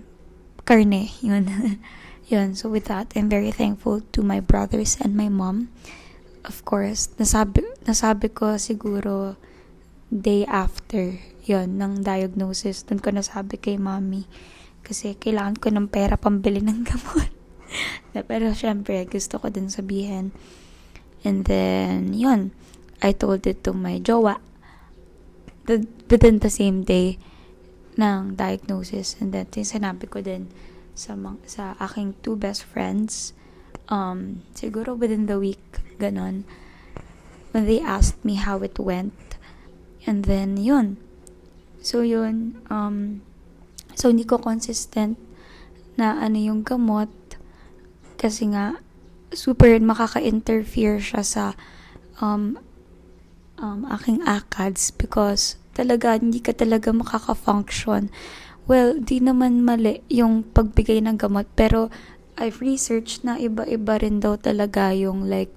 karne. 0.67 1.11
Yun. 1.23 1.45
Yun. 2.33 2.55
So, 2.57 2.73
with 2.73 2.89
that, 2.89 3.13
I'm 3.15 3.29
very 3.29 3.53
thankful 3.53 4.01
to 4.17 4.21
my 4.25 4.41
brothers 4.41 4.97
and 4.99 5.15
my 5.15 5.29
mom. 5.29 5.69
Of 6.43 6.67
course, 6.67 7.15
nasabi, 7.23 7.63
nasabi 7.87 8.33
ko 8.35 8.59
siguro 8.59 9.39
day 10.11 10.43
after 10.49 11.15
yon 11.47 11.79
ng 11.79 12.03
diagnosis. 12.03 12.83
Doon 12.83 12.99
ko 12.99 13.15
nasabi 13.15 13.63
kay 13.63 13.79
mommy 13.79 14.27
kasi 14.83 15.15
kailangan 15.15 15.59
ko 15.63 15.71
ng 15.71 15.87
pera 15.87 16.19
pambili 16.19 16.59
ng 16.59 16.83
gamot. 16.89 17.31
Pero 18.13 18.53
syempre, 18.53 19.07
gusto 19.07 19.39
ko 19.39 19.49
din 19.49 19.71
sabihin. 19.71 20.35
And 21.23 21.47
then, 21.47 22.11
yun. 22.11 22.51
I 23.03 23.15
told 23.15 23.47
it 23.47 23.67
to 23.67 23.75
my 23.75 23.99
jowa. 23.99 24.39
The, 25.67 25.87
within 26.11 26.39
the 26.43 26.51
same 26.51 26.83
day 26.83 27.19
ng 27.99 28.35
diagnosis. 28.35 29.17
And 29.21 29.31
then, 29.31 29.47
sinabi 29.53 30.11
ko 30.11 30.21
din 30.21 30.51
sa, 30.95 31.15
mga, 31.15 31.39
sa 31.47 31.65
aking 31.79 32.19
two 32.23 32.35
best 32.35 32.67
friends. 32.67 33.33
Um, 33.89 34.43
siguro 34.57 34.99
within 34.99 35.27
the 35.27 35.39
week, 35.39 35.63
ganon. 35.99 36.45
When 37.53 37.69
they 37.69 37.79
asked 37.79 38.25
me 38.25 38.41
how 38.41 38.59
it 38.65 38.79
went. 38.81 39.37
And 40.07 40.25
then, 40.25 40.57
yun. 40.57 40.99
So, 41.79 42.01
yun. 42.03 42.59
Um, 42.73 43.23
So, 43.93 44.09
hindi 44.09 44.25
ko 44.25 44.41
consistent 44.41 45.21
na 46.01 46.17
ano 46.17 46.41
yung 46.41 46.65
gamot 46.65 47.13
kasi 48.17 48.49
nga 48.49 48.81
super 49.33 49.77
makaka-interfere 49.77 51.01
siya 51.01 51.23
sa 51.25 51.45
um, 52.21 52.57
um, 53.63 53.87
aking 53.89 54.21
ACADS 54.27 54.91
because 54.99 55.57
talaga 55.73 56.19
hindi 56.19 56.43
ka 56.43 56.53
talaga 56.53 56.91
makaka-function. 56.93 58.11
Well, 58.67 58.99
di 58.99 59.23
naman 59.23 59.65
mali 59.65 60.03
yung 60.11 60.45
pagbigay 60.51 61.01
ng 61.07 61.17
gamot 61.17 61.49
pero 61.55 61.89
I've 62.37 62.59
researched 62.59 63.23
na 63.23 63.39
iba-iba 63.39 64.03
rin 64.03 64.19
daw 64.19 64.37
talaga 64.37 64.91
yung 64.93 65.31
like 65.31 65.55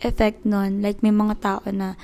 effect 0.00 0.46
nun. 0.46 0.80
Like 0.80 1.02
may 1.02 1.12
mga 1.12 1.34
tao 1.42 1.66
na 1.74 1.98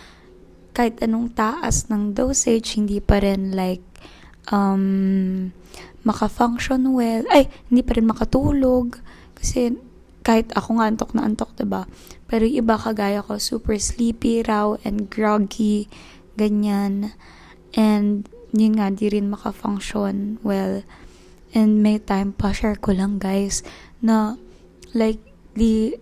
kahit 0.75 0.99
anong 1.01 1.39
taas 1.39 1.87
ng 1.87 2.19
dosage, 2.19 2.75
hindi 2.75 2.99
pa 2.99 3.23
rin 3.23 3.55
like 3.55 3.85
um, 4.51 5.55
maka-function 6.03 6.91
well. 6.93 7.23
Ay, 7.31 7.47
hindi 7.71 7.87
pa 7.87 7.95
rin 7.95 8.11
makatulog. 8.11 8.99
Kasi 9.39 9.79
kahit 10.25 10.49
ako 10.57 10.81
nga 10.81 10.89
antok 10.89 11.13
na 11.13 11.29
antok, 11.29 11.53
diba? 11.55 11.85
Pero 12.27 12.49
yung 12.49 12.65
iba 12.65 12.81
kagaya 12.81 13.21
ko, 13.21 13.37
super 13.37 13.77
sleepy 13.77 14.41
raw 14.41 14.73
and 14.81 15.13
groggy, 15.13 15.87
ganyan. 16.41 17.13
And 17.77 18.25
yun 18.57 18.81
nga, 18.81 18.89
di 18.89 19.13
rin 19.13 19.29
maka-function 19.29 20.41
well. 20.41 20.81
And 21.53 21.85
may 21.85 22.01
time 22.01 22.33
pa, 22.33 22.57
share 22.57 22.81
ko 22.81 22.97
lang 22.97 23.21
guys, 23.21 23.61
na 24.01 24.41
like, 24.97 25.21
di, 25.53 25.93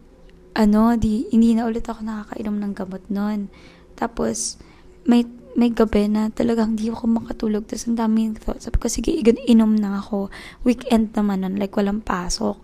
ano, 0.54 0.94
di, 0.94 1.26
hindi 1.34 1.58
na 1.58 1.66
ulit 1.66 1.90
ako 1.90 2.06
nakakainom 2.06 2.56
ng 2.62 2.72
gamot 2.78 3.02
nun. 3.10 3.50
Tapos, 3.98 4.56
may 5.02 5.26
may 5.52 5.68
gabi 5.68 6.08
na 6.08 6.32
talagang 6.32 6.76
hindi 6.76 6.88
ako 6.88 7.04
makatulog. 7.12 7.68
Tapos 7.68 7.84
ang 7.84 7.98
daming 8.00 8.32
thoughts. 8.40 8.64
Sabi 8.64 8.80
ko, 8.80 8.88
sige, 8.88 9.12
inom 9.44 9.76
na 9.76 10.00
ako. 10.00 10.32
Weekend 10.64 11.12
naman 11.12 11.44
nun, 11.44 11.60
like 11.60 11.76
walang 11.76 12.00
pasok. 12.00 12.56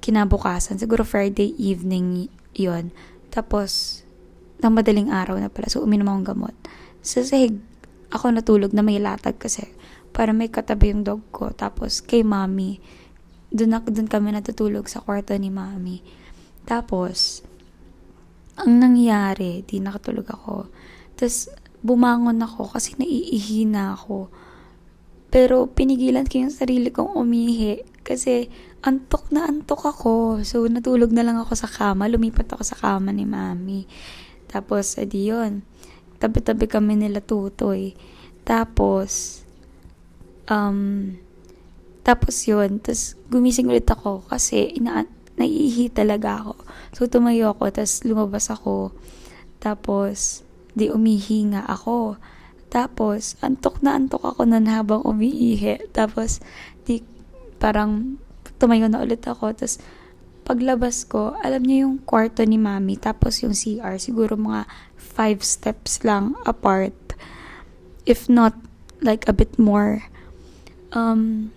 Kinabukasan, 0.00 0.80
siguro 0.80 1.04
Friday 1.04 1.52
evening 1.60 2.32
yon 2.56 2.90
Tapos, 3.30 4.02
ng 4.60 4.72
madaling 4.72 5.08
araw 5.08 5.40
na 5.40 5.48
pala. 5.48 5.68
So, 5.68 5.84
uminom 5.84 6.08
akong 6.08 6.36
gamot. 6.36 6.56
Sa 7.00 7.24
sahig, 7.24 7.56
ako 8.12 8.34
natulog 8.34 8.72
na 8.76 8.84
may 8.84 9.00
latag 9.00 9.40
kasi. 9.40 9.70
Para 10.10 10.34
may 10.34 10.50
katabi 10.50 10.92
yung 10.92 11.06
dog 11.06 11.24
ko. 11.32 11.54
Tapos, 11.54 12.04
kay 12.04 12.20
mami, 12.26 12.82
doon, 13.48 13.80
doon 13.86 14.08
kami 14.10 14.34
natutulog 14.34 14.90
sa 14.90 15.00
kwarto 15.00 15.32
ni 15.38 15.48
mami. 15.48 16.02
Tapos, 16.68 17.46
ang 18.60 18.76
nangyari, 18.76 19.64
di 19.64 19.80
nakatulog 19.80 20.26
ako. 20.28 20.68
Tapos, 21.16 21.48
bumangon 21.80 22.36
ako 22.44 22.76
kasi 22.76 22.92
naiihi 23.00 23.64
na 23.64 23.96
ako. 23.96 24.28
Pero 25.30 25.70
pinigilan 25.70 26.26
ko 26.26 26.42
yung 26.42 26.50
sarili 26.50 26.90
kong 26.90 27.14
umihi 27.14 28.02
kasi 28.02 28.50
antok 28.82 29.30
na 29.30 29.46
antok 29.46 29.86
ako. 29.86 30.42
So, 30.42 30.66
natulog 30.66 31.14
na 31.14 31.22
lang 31.22 31.38
ako 31.38 31.54
sa 31.54 31.70
kama. 31.70 32.10
Lumipat 32.10 32.50
ako 32.50 32.62
sa 32.66 32.76
kama 32.76 33.14
ni 33.14 33.22
mami. 33.22 33.86
Tapos, 34.50 34.98
edi 34.98 35.30
yun. 35.30 35.62
Tabi-tabi 36.18 36.66
kami 36.66 36.98
nila 36.98 37.22
tutoy. 37.22 37.94
Tapos, 38.42 39.44
um, 40.50 41.14
tapos 42.02 42.34
yun. 42.50 42.82
Tapos, 42.82 43.14
gumising 43.30 43.70
ulit 43.70 43.86
ako 43.86 44.26
kasi 44.26 44.74
ina 44.74 45.06
naiihi 45.38 45.94
talaga 45.94 46.42
ako. 46.42 46.54
So, 46.92 47.06
tumayo 47.06 47.54
ako. 47.54 47.70
Tapos, 47.70 48.02
lumabas 48.02 48.50
ako. 48.50 48.90
Tapos, 49.62 50.42
di 50.74 50.90
umihi 50.90 51.54
nga 51.54 51.62
ako. 51.70 52.18
Tapos, 52.70 53.34
antok 53.42 53.82
na 53.82 53.98
antok 53.98 54.22
ako 54.22 54.46
nun 54.46 54.70
habang 54.70 55.02
umiihi. 55.02 55.90
Tapos, 55.90 56.38
di, 56.86 57.02
parang 57.58 58.16
tumayo 58.62 58.86
na 58.86 59.02
ulit 59.02 59.26
ako. 59.26 59.50
Tapos, 59.52 59.82
paglabas 60.46 61.06
ko, 61.06 61.34
alam 61.42 61.62
niyo 61.66 61.86
yung 61.86 61.96
kwarto 62.02 62.42
ni 62.42 62.58
mami, 62.58 62.98
tapos 62.98 63.38
yung 63.42 63.54
CR, 63.54 64.02
siguro 64.02 64.34
mga 64.34 64.66
five 64.98 65.46
steps 65.46 66.02
lang 66.02 66.34
apart. 66.42 66.94
If 68.02 68.26
not, 68.26 68.58
like 68.98 69.26
a 69.26 69.34
bit 69.34 69.58
more. 69.58 70.06
Um, 70.90 71.54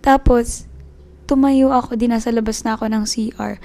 tapos, 0.00 0.64
tumayo 1.28 1.68
ako, 1.72 2.00
di 2.00 2.08
nasa 2.08 2.32
labas 2.32 2.64
na 2.64 2.80
ako 2.80 2.88
ng 2.88 3.04
CR. 3.04 3.60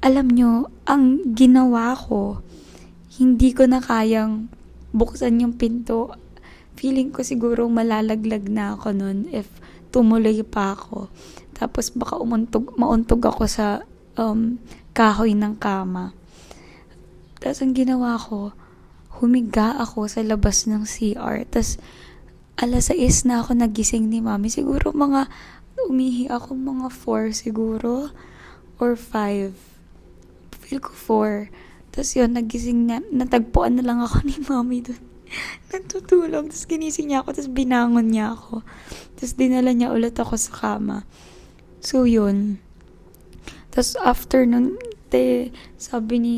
Alam 0.00 0.26
nyo, 0.32 0.72
ang 0.88 1.20
ginawa 1.36 1.92
ko, 1.92 2.40
hindi 3.20 3.52
ko 3.52 3.68
na 3.68 3.82
kayang 3.82 4.48
buksan 4.98 5.40
yung 5.40 5.54
pinto, 5.54 6.12
feeling 6.74 7.14
ko 7.14 7.22
siguro 7.22 7.70
malalaglag 7.70 8.50
na 8.50 8.74
ako 8.74 8.94
nun 8.94 9.30
if 9.30 9.46
tumuloy 9.94 10.42
pa 10.44 10.74
ako. 10.76 11.08
Tapos 11.56 11.90
baka 11.90 12.20
umuntog, 12.20 12.74
mauntog 12.78 13.22
ako 13.24 13.48
sa 13.50 13.82
um, 14.14 14.60
kahoy 14.94 15.34
ng 15.34 15.58
kama. 15.58 16.14
Tapos 17.38 17.62
ang 17.62 17.74
ginawa 17.74 18.18
ko, 18.18 18.54
humiga 19.18 19.74
ako 19.78 20.06
sa 20.06 20.22
labas 20.22 20.66
ng 20.70 20.86
CR. 20.86 21.42
Tapos 21.50 21.82
alas 22.58 22.90
6 22.90 23.26
na 23.30 23.42
ako 23.42 23.58
nagising 23.58 24.10
ni 24.10 24.22
mami. 24.22 24.50
Siguro 24.50 24.90
mga, 24.94 25.26
umihi 25.86 26.30
ako 26.30 26.54
mga 26.54 26.88
4 26.90 27.34
siguro. 27.34 28.10
Or 28.78 28.94
5. 28.94 29.54
Feel 30.62 30.78
ko 30.82 30.92
4. 30.94 31.67
Tapos 31.98 32.14
yun, 32.14 32.30
nagising 32.30 32.86
na, 32.86 33.02
natagpuan 33.10 33.74
na 33.74 33.82
lang 33.82 33.98
ako 33.98 34.22
ni 34.30 34.38
mami 34.46 34.86
dun. 34.86 35.02
Nagtutulog. 35.74 36.46
Tapos 36.46 36.70
ginising 36.70 37.10
niya 37.10 37.26
ako, 37.26 37.34
tapos 37.34 37.50
binangon 37.50 38.06
niya 38.14 38.38
ako. 38.38 38.62
Tapos 39.18 39.34
dinala 39.34 39.74
niya 39.74 39.90
ulit 39.90 40.14
ako 40.14 40.38
sa 40.38 40.54
kama. 40.54 41.02
So, 41.82 42.06
yun. 42.06 42.62
Tapos 43.74 43.98
after 43.98 44.46
nun, 44.46 44.78
te, 45.10 45.50
sabi 45.74 46.22
ni, 46.22 46.36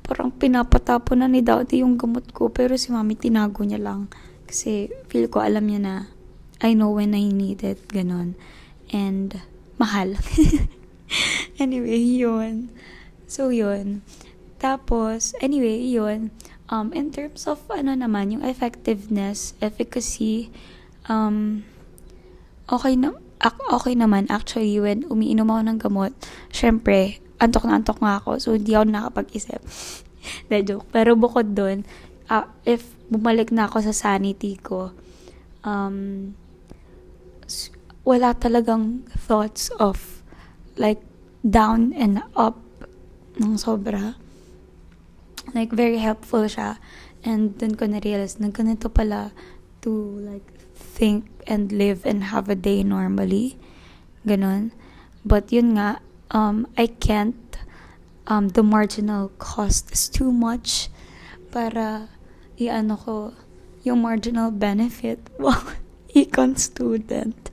parang 0.00 0.32
pinapatapo 0.32 1.12
na 1.12 1.28
ni 1.28 1.44
Daddy 1.44 1.84
yung 1.84 2.00
gamot 2.00 2.32
ko. 2.32 2.48
Pero 2.48 2.80
si 2.80 2.88
mami 2.88 3.20
tinago 3.20 3.60
niya 3.60 3.84
lang. 3.84 4.08
Kasi 4.48 4.88
feel 5.12 5.28
ko 5.28 5.44
alam 5.44 5.68
niya 5.68 5.80
na 5.84 5.94
I 6.64 6.72
know 6.72 6.96
when 6.96 7.12
I 7.12 7.28
need 7.28 7.60
it. 7.60 7.84
Ganon. 7.92 8.32
And 8.96 9.44
mahal. 9.76 10.16
anyway, 11.60 12.00
yun. 12.00 12.72
So, 13.28 13.52
yun. 13.52 14.00
Tapos, 14.60 15.32
anyway, 15.40 15.80
yun. 15.80 16.28
Um, 16.68 16.92
in 16.92 17.08
terms 17.08 17.48
of, 17.48 17.64
ano 17.72 17.96
naman, 17.96 18.36
yung 18.36 18.44
effectiveness, 18.44 19.56
efficacy, 19.64 20.52
um, 21.08 21.64
okay 22.68 22.94
na, 22.94 23.16
okay 23.72 23.96
naman. 23.96 24.28
Actually, 24.28 24.76
when 24.78 25.08
umiinom 25.08 25.48
ako 25.48 25.60
ng 25.64 25.78
gamot, 25.80 26.12
syempre, 26.52 27.24
antok 27.40 27.64
na 27.64 27.80
antok 27.80 28.04
nga 28.04 28.20
ako. 28.20 28.36
So, 28.36 28.48
hindi 28.52 28.76
ako 28.76 28.84
nakapag-isip. 28.92 29.64
De, 30.52 30.60
joke. 30.60 30.84
Pero 30.92 31.16
bukod 31.16 31.56
dun, 31.56 31.88
uh, 32.28 32.44
if 32.68 32.84
bumalik 33.08 33.48
na 33.48 33.64
ako 33.64 33.80
sa 33.90 33.96
sanity 33.96 34.60
ko, 34.60 34.92
um, 35.64 36.30
wala 38.04 38.36
talagang 38.36 39.08
thoughts 39.24 39.72
of, 39.80 40.20
like, 40.76 41.00
down 41.40 41.96
and 41.96 42.20
up 42.36 42.60
ng 43.40 43.56
sobra 43.56 44.19
like 45.54 45.72
very 45.72 45.98
helpful 45.98 46.44
siya. 46.46 46.78
And 47.20 47.58
then 47.60 47.76
ko 47.76 47.84
na-realize 47.84 48.40
na 48.40 48.48
ganito 48.48 48.88
pala 48.88 49.32
to 49.84 49.92
like 50.24 50.46
think 50.74 51.28
and 51.46 51.72
live 51.72 52.04
and 52.04 52.32
have 52.32 52.48
a 52.48 52.56
day 52.56 52.82
normally. 52.82 53.56
Ganon. 54.26 54.72
But 55.24 55.52
yun 55.52 55.76
nga 55.76 56.00
um 56.30 56.66
I 56.76 56.86
can't 56.86 57.56
um 58.26 58.52
the 58.54 58.62
marginal 58.62 59.32
cost 59.38 59.92
is 59.92 60.08
too 60.08 60.32
much 60.32 60.88
para 61.50 62.08
iano 62.56 62.96
ko 62.96 63.34
yung 63.82 64.04
marginal 64.04 64.52
benefit 64.52 65.18
wow 65.42 65.60
econ 66.14 66.56
student. 66.56 67.50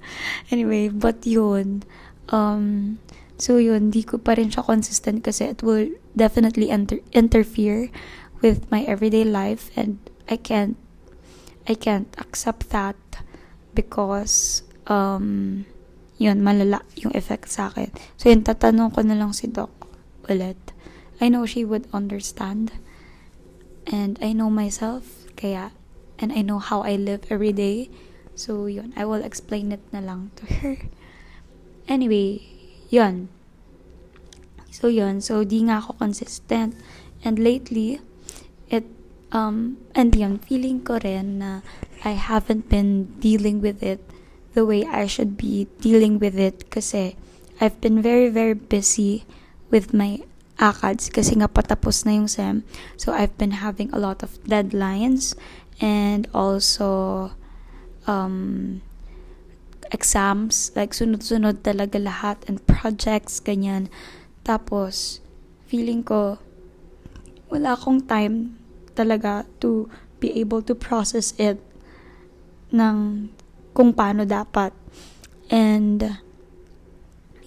Anyway 0.52 0.88
but 0.88 1.26
yun 1.28 1.84
um 2.30 2.98
So 3.38 3.62
yun, 3.62 3.94
di 3.94 4.02
ko 4.02 4.18
pa 4.18 4.34
rin 4.34 4.50
siya 4.50 4.66
consistent 4.66 5.22
kasi 5.22 5.54
it 5.54 5.62
will 5.62 5.94
definitely 6.18 6.74
enter- 6.74 7.06
interfere 7.14 7.94
with 8.42 8.66
my 8.74 8.82
everyday 8.90 9.24
life 9.24 9.70
and 9.78 10.02
I 10.26 10.42
can't 10.42 10.78
I 11.70 11.78
can't 11.78 12.10
accept 12.18 12.74
that 12.74 12.98
because 13.78 14.66
um 14.90 15.66
yun, 16.18 16.42
malala 16.42 16.82
yung 16.98 17.14
effect 17.14 17.54
sa 17.54 17.70
akin. 17.70 17.94
So 18.18 18.34
yun, 18.34 18.42
tatanong 18.42 18.98
ko 18.98 19.06
na 19.06 19.14
lang 19.14 19.38
si 19.38 19.46
Doc 19.46 19.70
ulit. 20.26 20.58
I 21.22 21.30
know 21.30 21.46
she 21.46 21.62
would 21.62 21.86
understand 21.94 22.74
and 23.86 24.18
I 24.18 24.34
know 24.34 24.50
myself 24.50 25.30
kaya 25.38 25.78
and 26.18 26.34
I 26.34 26.42
know 26.42 26.58
how 26.58 26.82
I 26.82 26.98
live 26.98 27.30
every 27.30 27.54
day. 27.54 27.94
So 28.34 28.66
yun, 28.66 28.98
I 28.98 29.06
will 29.06 29.22
explain 29.22 29.70
it 29.70 29.86
na 29.94 30.02
lang 30.02 30.34
to 30.42 30.44
her. 30.62 30.78
Anyway, 31.88 32.57
yun. 32.90 33.30
So, 34.72 34.88
yun. 34.88 35.22
So, 35.26 35.42
di 35.42 35.66
nga 35.66 35.82
ako 35.82 35.98
consistent. 35.98 36.78
And 37.26 37.42
lately, 37.42 37.98
it, 38.70 38.86
um, 39.34 39.82
and 39.98 40.14
yun, 40.14 40.38
feeling 40.38 40.86
ko 40.86 41.02
rin 41.02 41.42
na 41.42 41.66
I 42.06 42.14
haven't 42.14 42.70
been 42.70 43.10
dealing 43.18 43.58
with 43.60 43.82
it 43.82 44.06
the 44.54 44.66
way 44.66 44.86
I 44.86 45.10
should 45.10 45.38
be 45.38 45.66
dealing 45.82 46.22
with 46.22 46.38
it 46.38 46.70
kasi 46.70 47.18
I've 47.58 47.82
been 47.82 48.02
very, 48.02 48.30
very 48.30 48.54
busy 48.54 49.26
with 49.74 49.94
my 49.94 50.22
ACADS 50.62 51.10
kasi 51.10 51.38
nga 51.42 51.50
patapos 51.50 52.06
na 52.06 52.18
yung 52.18 52.30
SEM. 52.30 52.62
So, 53.02 53.14
I've 53.14 53.34
been 53.38 53.58
having 53.62 53.90
a 53.94 54.00
lot 54.02 54.22
of 54.22 54.38
deadlines 54.46 55.34
and 55.82 56.30
also 56.34 57.34
um, 58.06 58.82
exams, 59.92 60.72
like 60.76 60.92
sunod-sunod 60.92 61.64
talaga 61.64 62.00
lahat 62.00 62.38
and 62.48 62.64
projects, 62.68 63.40
ganyan. 63.40 63.88
Tapos, 64.44 65.20
feeling 65.68 66.04
ko, 66.04 66.40
wala 67.48 67.76
akong 67.76 68.04
time 68.04 68.60
talaga 68.96 69.48
to 69.64 69.88
be 70.20 70.34
able 70.36 70.60
to 70.66 70.74
process 70.74 71.32
it 71.38 71.62
ng 72.74 73.30
kung 73.72 73.94
paano 73.94 74.26
dapat. 74.26 74.74
And, 75.48 76.20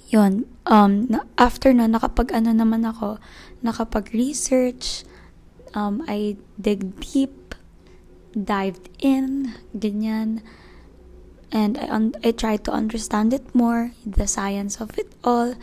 yon 0.08 0.48
um, 0.66 1.10
after 1.36 1.74
na, 1.74 1.90
nakapag 1.90 2.32
ano 2.32 2.54
naman 2.54 2.86
ako, 2.86 3.20
nakapag-research, 3.60 5.04
um, 5.74 6.00
I 6.08 6.40
dig 6.56 6.96
deep, 7.02 7.54
dived 8.32 8.88
in, 9.02 9.58
ganyan, 9.76 10.40
and 11.52 11.78
I, 11.78 11.88
un- 11.88 12.14
I 12.24 12.30
try 12.30 12.56
to 12.56 12.70
understand 12.70 13.34
it 13.34 13.54
more, 13.54 13.92
the 14.06 14.26
science 14.26 14.80
of 14.80 14.98
it 14.98 15.12
all. 15.24 15.54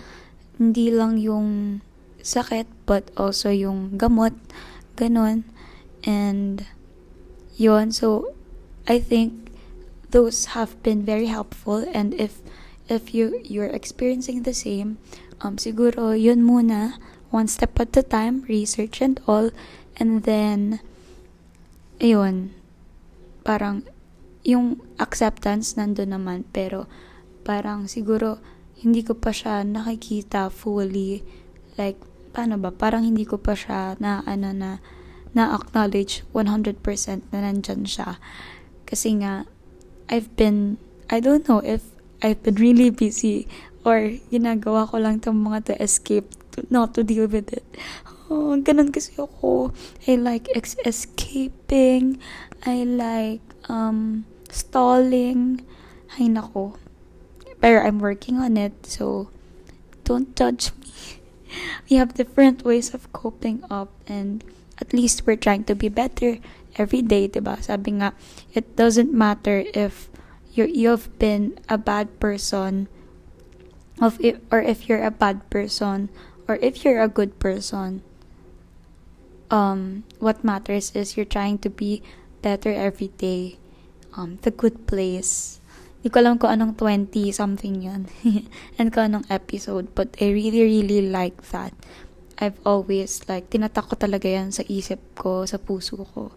Hindi 0.58 0.92
lang 0.92 1.18
yung 1.18 1.82
sakit, 2.22 2.68
but 2.86 3.12
also 3.16 3.50
yung 3.50 3.98
gamot, 3.98 4.34
ganun. 4.96 5.44
And, 6.04 6.66
yon 7.56 7.92
So, 7.92 8.34
I 8.88 9.00
think 9.00 9.52
those 10.12 10.58
have 10.58 10.82
been 10.84 11.04
very 11.04 11.28
helpful. 11.28 11.86
And 11.94 12.14
if, 12.14 12.40
if 12.90 13.14
you, 13.14 13.40
you're 13.44 13.72
experiencing 13.72 14.44
the 14.44 14.54
same, 14.54 14.98
um, 15.42 15.58
siguro 15.58 16.20
yun 16.20 16.44
muna, 16.44 17.00
one 17.30 17.48
step 17.48 17.80
at 17.80 17.96
a 17.96 18.04
time, 18.04 18.44
research 18.48 19.02
and 19.02 19.20
all. 19.28 19.52
And 19.98 20.24
then, 20.24 20.80
ayun, 22.00 22.52
parang 23.44 23.84
yung 24.46 24.82
acceptance 25.02 25.78
nando 25.78 26.06
naman 26.06 26.46
pero 26.50 26.86
parang 27.48 27.90
siguro 27.90 28.38
hindi 28.78 29.02
ko 29.02 29.18
pa 29.18 29.34
siya 29.34 29.66
nakikita 29.66 30.54
fully 30.54 31.26
like 31.80 31.98
paano 32.36 32.62
ba 32.62 32.70
parang 32.70 33.02
hindi 33.08 33.26
ko 33.26 33.42
pa 33.42 33.58
siya 33.58 33.98
na 33.98 34.22
ano 34.30 34.54
na 34.54 34.84
na 35.34 35.54
acknowledge 35.54 36.26
100% 36.34 36.82
na 37.34 37.38
nandyan 37.42 37.86
siya 37.86 38.22
kasi 38.86 39.18
nga 39.22 39.46
I've 40.08 40.32
been 40.38 40.80
I 41.08 41.20
don't 41.20 41.48
know 41.48 41.64
if 41.64 41.84
I've 42.22 42.42
been 42.42 42.58
really 42.58 42.90
busy 42.90 43.48
or 43.88 44.20
ginagawa 44.28 44.90
ko 44.92 45.00
lang 45.00 45.24
itong 45.24 45.40
mga 45.40 45.72
to 45.72 45.74
escape, 45.80 46.28
to, 46.52 46.68
not 46.68 46.92
to 47.00 47.08
deal 47.08 47.32
with 47.32 47.48
it. 47.56 47.64
Oh, 48.28 48.60
ganun 48.60 48.92
kasi 48.92 49.16
ako. 49.16 49.72
I 50.04 50.20
like 50.20 50.52
escaping. 50.84 52.20
I 52.68 52.84
like 52.84 53.47
um, 53.70 54.26
stalling. 54.50 55.66
Ay, 56.18 56.28
nako. 56.28 56.78
Pero 57.62 57.82
I'm 57.82 58.00
working 58.00 58.38
on 58.38 58.58
it, 58.58 58.86
so 58.86 59.30
don't 60.04 60.36
judge 60.36 60.72
me. 60.80 60.92
We 61.90 61.96
have 61.96 62.14
different 62.16 62.64
ways 62.64 62.94
of 62.94 63.12
coping 63.14 63.64
up 63.72 63.90
and 64.06 64.44
at 64.80 64.92
least 64.92 65.26
we're 65.26 65.40
trying 65.40 65.64
to 65.66 65.76
be 65.76 65.90
better 65.90 66.38
every 66.76 67.02
day, 67.02 67.28
diba? 67.28 67.62
Sabi 67.64 68.04
nga, 68.04 68.14
it 68.54 68.76
doesn't 68.76 69.14
matter 69.14 69.66
if 69.74 70.10
you're, 70.54 70.68
you've 70.68 71.08
been 71.20 71.60
a 71.70 71.78
bad 71.78 72.20
person 72.20 72.88
of 74.02 74.20
if, 74.22 74.38
or 74.52 74.62
if 74.62 74.88
you're 74.88 75.04
a 75.04 75.12
bad 75.12 75.50
person 75.50 76.10
or 76.48 76.58
if 76.62 76.86
you're 76.86 77.02
a 77.02 77.10
good 77.10 77.40
person. 77.40 78.04
Um, 79.50 80.04
what 80.20 80.44
matters 80.44 80.92
is 80.94 81.16
you're 81.16 81.26
trying 81.26 81.58
to 81.60 81.70
be 81.70 82.04
better 82.42 82.72
every 82.74 83.10
day. 83.18 83.58
Um, 84.18 84.42
the 84.42 84.52
good 84.52 84.88
place. 84.90 85.62
Hindi 86.02 86.10
ko 86.14 86.18
alam 86.22 86.36
kung 86.38 86.54
anong 86.54 86.74
20 86.80 87.34
something 87.34 87.84
yun. 87.84 88.08
and 88.80 88.94
kung 88.94 89.12
anong 89.12 89.26
episode. 89.30 89.92
But 89.94 90.16
I 90.22 90.32
really, 90.32 90.64
really 90.64 91.10
like 91.10 91.52
that. 91.54 91.74
I've 92.38 92.62
always 92.62 93.26
like, 93.26 93.50
tinatak 93.50 93.90
talaga 93.98 94.30
yan 94.30 94.54
sa 94.54 94.62
isip 94.70 95.02
ko, 95.18 95.44
sa 95.50 95.58
puso 95.58 96.06
ko. 96.14 96.32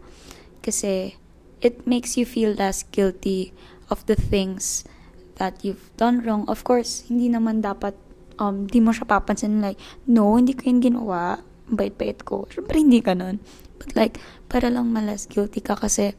Kasi, 0.65 1.17
it 1.61 1.85
makes 1.85 2.17
you 2.17 2.25
feel 2.25 2.57
less 2.57 2.89
guilty 2.89 3.53
of 3.93 4.05
the 4.09 4.17
things 4.17 4.89
that 5.37 5.61
you've 5.61 5.93
done 6.01 6.25
wrong. 6.25 6.49
Of 6.49 6.65
course, 6.65 7.05
hindi 7.09 7.29
naman 7.29 7.61
dapat, 7.61 7.97
um, 8.41 8.65
di 8.65 8.81
mo 8.81 8.97
siya 8.97 9.05
papansin 9.05 9.61
like, 9.61 9.77
no, 10.09 10.41
hindi 10.41 10.57
ko 10.57 10.73
yun 10.73 10.81
ginawa. 10.81 11.45
Bait-bait 11.71 12.27
ko. 12.27 12.51
Siyempre, 12.51 12.83
hindi 12.83 13.01
ganun. 13.01 13.39
But 13.79 13.95
like, 13.95 14.19
para 14.51 14.69
lang 14.69 14.93
malas 14.93 15.31
guilty 15.31 15.63
ka 15.63 15.79
kasi 15.79 16.19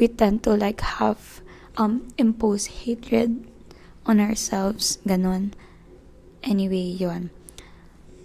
we 0.00 0.08
tend 0.08 0.42
to 0.48 0.56
like 0.56 0.80
have 0.80 1.44
um, 1.76 2.08
impose 2.18 2.84
hatred 2.84 3.44
on 4.06 4.18
ourselves. 4.18 4.98
Ganon. 5.06 5.52
Anyway, 6.42 6.96
yon 6.96 7.30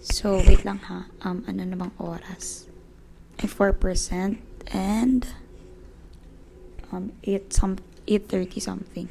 So, 0.04 0.36
wait 0.44 0.64
lang 0.64 0.84
ha. 0.88 1.08
Um, 1.24 1.44
ano 1.48 1.64
namang 1.64 1.92
oras? 1.96 2.68
Ay, 3.40 3.48
4% 3.48 4.36
and 4.72 5.26
um, 6.92 7.12
8 7.24 7.52
some 7.52 7.80
8.30 8.06 8.60
something. 8.60 9.08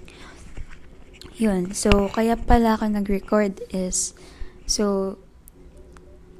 Yun. 1.42 1.74
So, 1.74 2.14
kaya 2.14 2.38
pala 2.38 2.78
ako 2.78 2.94
nag-record 2.94 3.66
is, 3.74 4.14
so, 4.70 5.18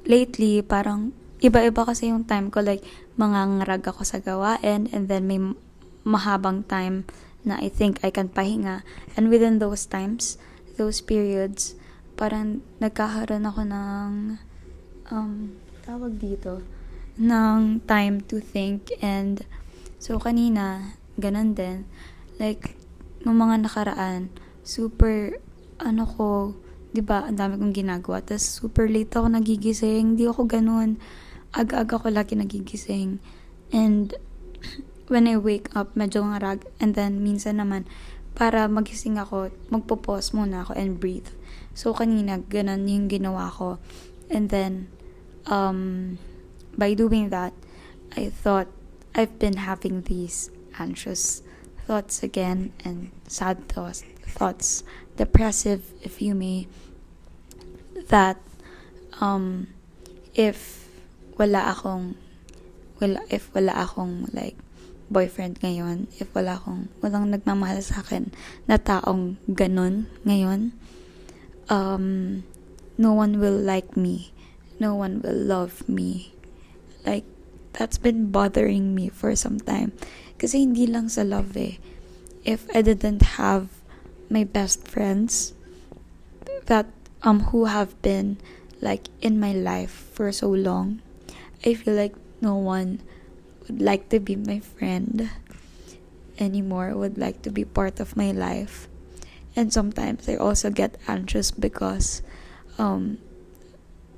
lately, 0.04 0.60
parang, 0.64 1.12
iba-iba 1.44 1.84
kasi 1.84 2.08
yung 2.08 2.24
time 2.24 2.48
ko. 2.48 2.64
Like, 2.64 2.84
mangangarag 3.20 3.84
ako 3.84 4.02
sa 4.04 4.20
gawain 4.20 4.88
and 4.92 5.08
then 5.08 5.28
may 5.28 5.40
mahabang 6.04 6.64
time 6.68 7.08
na 7.44 7.60
I 7.60 7.68
think 7.68 8.00
I 8.00 8.08
can 8.08 8.32
pahinga. 8.32 8.84
And 9.16 9.28
within 9.28 9.60
those 9.60 9.84
times, 9.84 10.40
those 10.80 11.04
periods, 11.04 11.76
parang 12.14 12.62
nagkakaroon 12.78 13.44
ako 13.44 13.60
ng 13.66 14.10
um, 15.10 15.32
tawag 15.84 16.16
dito 16.16 16.64
ng 17.14 17.84
time 17.86 18.18
to 18.26 18.42
think 18.42 18.90
and 18.98 19.46
so 20.02 20.18
kanina 20.18 20.98
ganun 21.14 21.54
din 21.54 21.86
like 22.42 22.74
nung 23.22 23.38
mga 23.38 23.70
nakaraan 23.70 24.34
super 24.66 25.38
ano 25.78 26.02
ko 26.08 26.58
'di 26.94 27.02
ba 27.02 27.26
ang 27.26 27.34
dami 27.34 27.58
kong 27.58 27.74
ginagawa. 27.74 28.22
Tapos 28.22 28.62
super 28.62 28.86
late 28.86 29.10
ako 29.18 29.34
nagigising. 29.34 30.14
Hindi 30.14 30.30
ako 30.30 30.46
ganun. 30.46 31.02
Aga-aga 31.50 31.98
ko 31.98 32.06
lagi 32.08 32.38
nagigising. 32.38 33.18
And 33.74 34.14
when 35.12 35.26
I 35.26 35.34
wake 35.34 35.74
up 35.74 35.98
medyo 35.98 36.22
ngarag. 36.22 36.62
And 36.78 36.94
then 36.94 37.18
minsan 37.26 37.58
naman 37.58 37.90
para 38.34 38.66
magising 38.66 39.18
ako, 39.18 39.54
magpo-pause 39.70 40.34
muna 40.34 40.66
ako 40.66 40.74
and 40.74 40.98
breathe. 40.98 41.30
So, 41.74 41.94
kanina, 41.94 42.42
ganun 42.42 42.90
yung 42.90 43.06
ginawa 43.06 43.50
ko. 43.50 43.78
And 44.26 44.50
then, 44.50 44.90
um, 45.46 46.18
by 46.74 46.94
doing 46.98 47.30
that, 47.30 47.54
I 48.18 48.30
thought 48.30 48.66
I've 49.14 49.38
been 49.38 49.62
having 49.62 50.02
these 50.06 50.50
anxious 50.78 51.42
thoughts 51.86 52.22
again 52.22 52.74
and 52.82 53.14
sad 53.30 53.70
thoughts, 53.70 54.02
thoughts, 54.26 54.82
depressive, 55.16 55.82
if 56.02 56.20
you 56.20 56.34
may, 56.34 56.66
that 58.08 58.38
um, 59.20 59.68
if 60.34 60.88
wala 61.38 61.74
akong, 61.74 62.14
wala, 63.00 63.20
if 63.30 63.50
wala 63.54 63.72
akong 63.86 64.30
like 64.34 64.58
boyfriend 65.10 65.60
ngayon, 65.60 66.06
if 66.18 66.30
wala 66.34 66.58
akong, 66.58 66.90
walang 67.02 67.30
nagmamahal 67.30 67.78
sa 67.82 68.02
akin 68.02 68.34
na 68.66 68.78
taong 68.78 69.38
ganun 69.46 70.10
ngayon, 70.26 70.74
um, 71.70 72.42
no 72.98 73.12
one 73.12 73.38
will 73.38 73.56
like 73.56 73.96
me. 73.96 74.32
No 74.78 74.94
one 74.94 75.22
will 75.22 75.38
love 75.38 75.86
me. 75.88 76.34
Like, 77.06 77.24
that's 77.74 77.98
been 77.98 78.30
bothering 78.30 78.94
me 78.94 79.08
for 79.08 79.34
some 79.36 79.62
time. 79.62 79.94
Kasi 80.38 80.66
hindi 80.66 80.86
lang 80.86 81.08
sa 81.08 81.22
love 81.22 81.54
eh. 81.54 81.78
If 82.42 82.66
I 82.74 82.82
didn't 82.82 83.38
have 83.38 83.70
my 84.30 84.44
best 84.44 84.86
friends 84.88 85.54
that 86.66 86.86
um 87.22 87.52
who 87.52 87.66
have 87.66 88.00
been 88.02 88.38
like 88.80 89.08
in 89.20 89.40
my 89.40 89.52
life 89.52 90.12
for 90.12 90.32
so 90.32 90.48
long, 90.50 91.00
I 91.64 91.74
feel 91.74 91.94
like 91.94 92.14
no 92.40 92.56
one 92.56 93.00
would 93.64 93.80
like 93.80 94.08
to 94.10 94.20
be 94.20 94.36
my 94.36 94.60
friend 94.60 95.30
anymore, 96.38 96.94
would 96.94 97.16
like 97.16 97.42
to 97.42 97.50
be 97.50 97.64
part 97.64 98.00
of 98.00 98.16
my 98.16 98.30
life. 98.32 98.88
And 99.56 99.72
sometimes 99.72 100.28
I 100.28 100.36
also 100.36 100.68
get 100.70 100.98
anxious 101.06 101.50
because 101.50 102.22
um, 102.76 103.18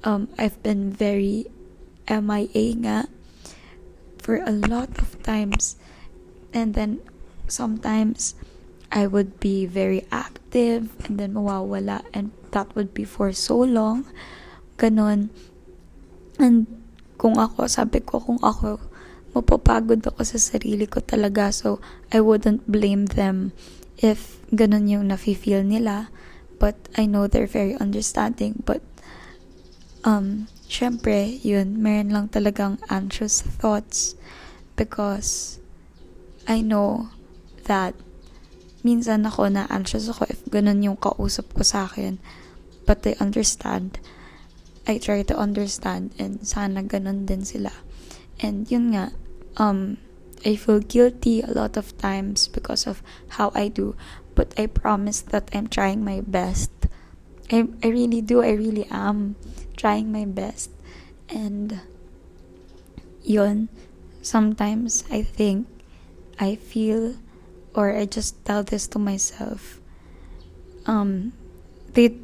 um, 0.03 0.29
I've 0.39 0.61
been 0.63 0.91
very 0.91 1.47
MIA 2.09 2.75
nga 2.75 3.09
for 4.19 4.37
a 4.43 4.51
lot 4.51 4.99
of 4.99 5.23
times. 5.23 5.77
And 6.53 6.75
then 6.75 7.01
sometimes 7.47 8.35
I 8.93 9.07
would 9.07 9.41
be 9.41 9.67
very 9.67 10.07
active 10.11 10.95
and 11.05 11.19
then 11.19 11.35
mawawala 11.35 12.07
and 12.15 12.31
that 12.53 12.71
would 12.75 12.95
be 12.95 13.05
for 13.05 13.33
so 13.33 13.59
long. 13.59 14.07
Ganon. 14.79 15.29
And 16.39 16.67
kung 17.17 17.41
ako, 17.41 17.67
sabi 17.67 18.01
ko, 18.01 18.21
kung 18.21 18.41
ako 18.45 18.79
mapapagod 19.37 20.01
ako 20.01 20.25
sa 20.25 20.41
sarili 20.41 20.89
ko 20.89 21.05
talaga. 21.05 21.53
So, 21.53 21.85
I 22.09 22.25
wouldn't 22.25 22.65
blame 22.65 23.05
them 23.13 23.53
if 24.01 24.41
ganun 24.49 24.89
yung 24.89 25.13
nafe-feel 25.13 25.61
nila. 25.61 26.09
But 26.57 26.81
I 26.97 27.05
know 27.05 27.29
they're 27.29 27.51
very 27.51 27.77
understanding. 27.77 28.65
But, 28.65 28.81
um, 30.09 30.49
syempre, 30.73 31.37
yun, 31.45 31.85
meron 31.85 32.17
lang 32.17 32.27
talagang 32.33 32.81
anxious 32.89 33.45
thoughts 33.45 34.17
because 34.81 35.61
I 36.49 36.65
know 36.65 37.13
that 37.69 37.93
minsan 38.87 39.27
ako 39.27 39.51
na 39.51 39.67
anxious 39.67 40.07
ako 40.07 40.31
if 40.31 40.47
ganun 40.47 40.87
yung 40.87 40.95
kausap 40.95 41.51
ko 41.51 41.67
sa 41.67 41.91
akin. 41.91 42.23
But 42.87 43.03
I 43.03 43.19
understand. 43.19 43.99
I 44.87 45.03
try 45.03 45.27
to 45.27 45.35
understand 45.35 46.15
and 46.15 46.47
sana 46.47 46.87
ganun 46.87 47.27
din 47.27 47.43
sila. 47.43 47.75
And 48.39 48.71
yun 48.71 48.95
nga, 48.95 49.11
um, 49.59 49.99
I 50.47 50.55
feel 50.55 50.79
guilty 50.79 51.43
a 51.43 51.51
lot 51.51 51.75
of 51.75 51.99
times 51.99 52.47
because 52.47 52.87
of 52.87 53.03
how 53.35 53.51
I 53.59 53.67
do, 53.67 53.99
but 54.39 54.55
I 54.55 54.71
promise 54.71 55.27
that 55.35 55.51
I'm 55.51 55.67
trying 55.67 56.07
my 56.07 56.23
best. 56.23 56.71
I, 57.51 57.67
I 57.83 57.89
really 57.89 58.23
do, 58.23 58.43
I 58.47 58.55
really 58.55 58.87
am 58.91 59.35
trying 59.77 60.13
my 60.13 60.25
best. 60.25 60.71
And 61.29 61.81
yun, 63.27 63.69
sometimes 64.23 65.03
I 65.11 65.23
think, 65.23 65.67
I 66.39 66.55
feel, 66.55 67.17
or 67.77 67.93
I 67.93 68.09
just 68.09 68.41
tell 68.49 68.65
this 68.65 68.89
to 68.97 68.99
myself, 68.99 69.79
um, 70.89 71.37
they, 71.93 72.17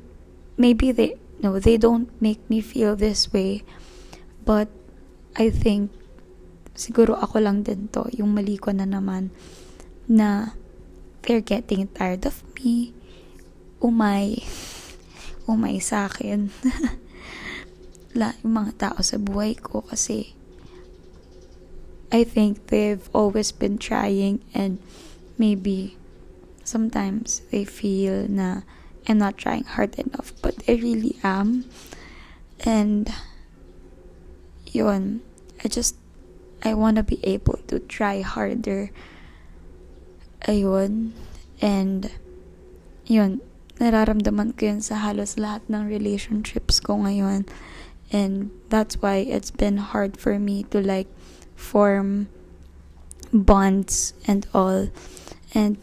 maybe 0.57 0.91
they, 0.91 1.21
no, 1.45 1.61
they 1.61 1.77
don't 1.77 2.09
make 2.21 2.41
me 2.49 2.65
feel 2.65 2.97
this 2.97 3.31
way, 3.33 3.63
but 4.49 4.73
I 5.37 5.53
think 5.53 5.93
siguro 6.73 7.21
ako 7.21 7.45
lang 7.45 7.69
din 7.69 7.93
to, 7.93 8.09
yung 8.17 8.33
mali 8.33 8.57
ko 8.57 8.73
na 8.73 8.89
naman, 8.89 9.29
na 10.09 10.57
they're 11.23 11.45
getting 11.45 11.87
tired 11.93 12.25
of 12.25 12.41
me, 12.57 12.97
umay, 13.85 14.41
umay 15.53 15.85
sa 15.85 16.09
akin. 16.09 16.49
La, 18.17 18.33
yung 18.41 18.57
mga 18.57 18.73
tao 18.77 18.99
sa 19.05 19.21
buhay 19.21 19.57
ko 19.57 19.85
kasi 19.85 20.33
I 22.13 22.29
think 22.29 22.69
they've 22.69 23.09
always 23.17 23.57
been 23.57 23.81
trying 23.81 24.45
and 24.53 24.85
maybe 25.43 25.99
sometimes 26.63 27.43
they 27.51 27.67
feel 27.67 28.31
na 28.31 28.63
I'm 29.11 29.19
not 29.19 29.35
trying 29.35 29.67
hard 29.67 29.99
enough, 29.99 30.31
but 30.39 30.55
I 30.71 30.79
really 30.79 31.19
am. 31.27 31.67
And 32.63 33.11
yun, 34.71 35.27
I 35.65 35.67
just 35.67 35.99
I 36.63 36.75
want 36.75 36.97
to 36.97 37.03
be 37.03 37.19
able 37.27 37.59
to 37.67 37.83
try 37.83 38.23
harder. 38.23 38.95
Ayun. 40.47 41.11
And 41.59 42.11
yun, 43.07 43.43
nararamdaman 43.83 44.55
ko 44.55 44.71
yun 44.71 44.79
sa 44.79 45.03
halos 45.03 45.35
lahat 45.35 45.67
ng 45.67 45.91
relationships 45.91 46.79
ko 46.79 47.03
ngayon. 47.03 47.51
And 48.15 48.55
that's 48.71 49.03
why 49.03 49.27
it's 49.27 49.51
been 49.51 49.83
hard 49.83 50.15
for 50.15 50.39
me 50.39 50.63
to 50.71 50.79
like 50.79 51.11
form 51.59 52.31
bonds 53.35 54.15
and 54.31 54.47
all. 54.55 54.87
And 55.53 55.77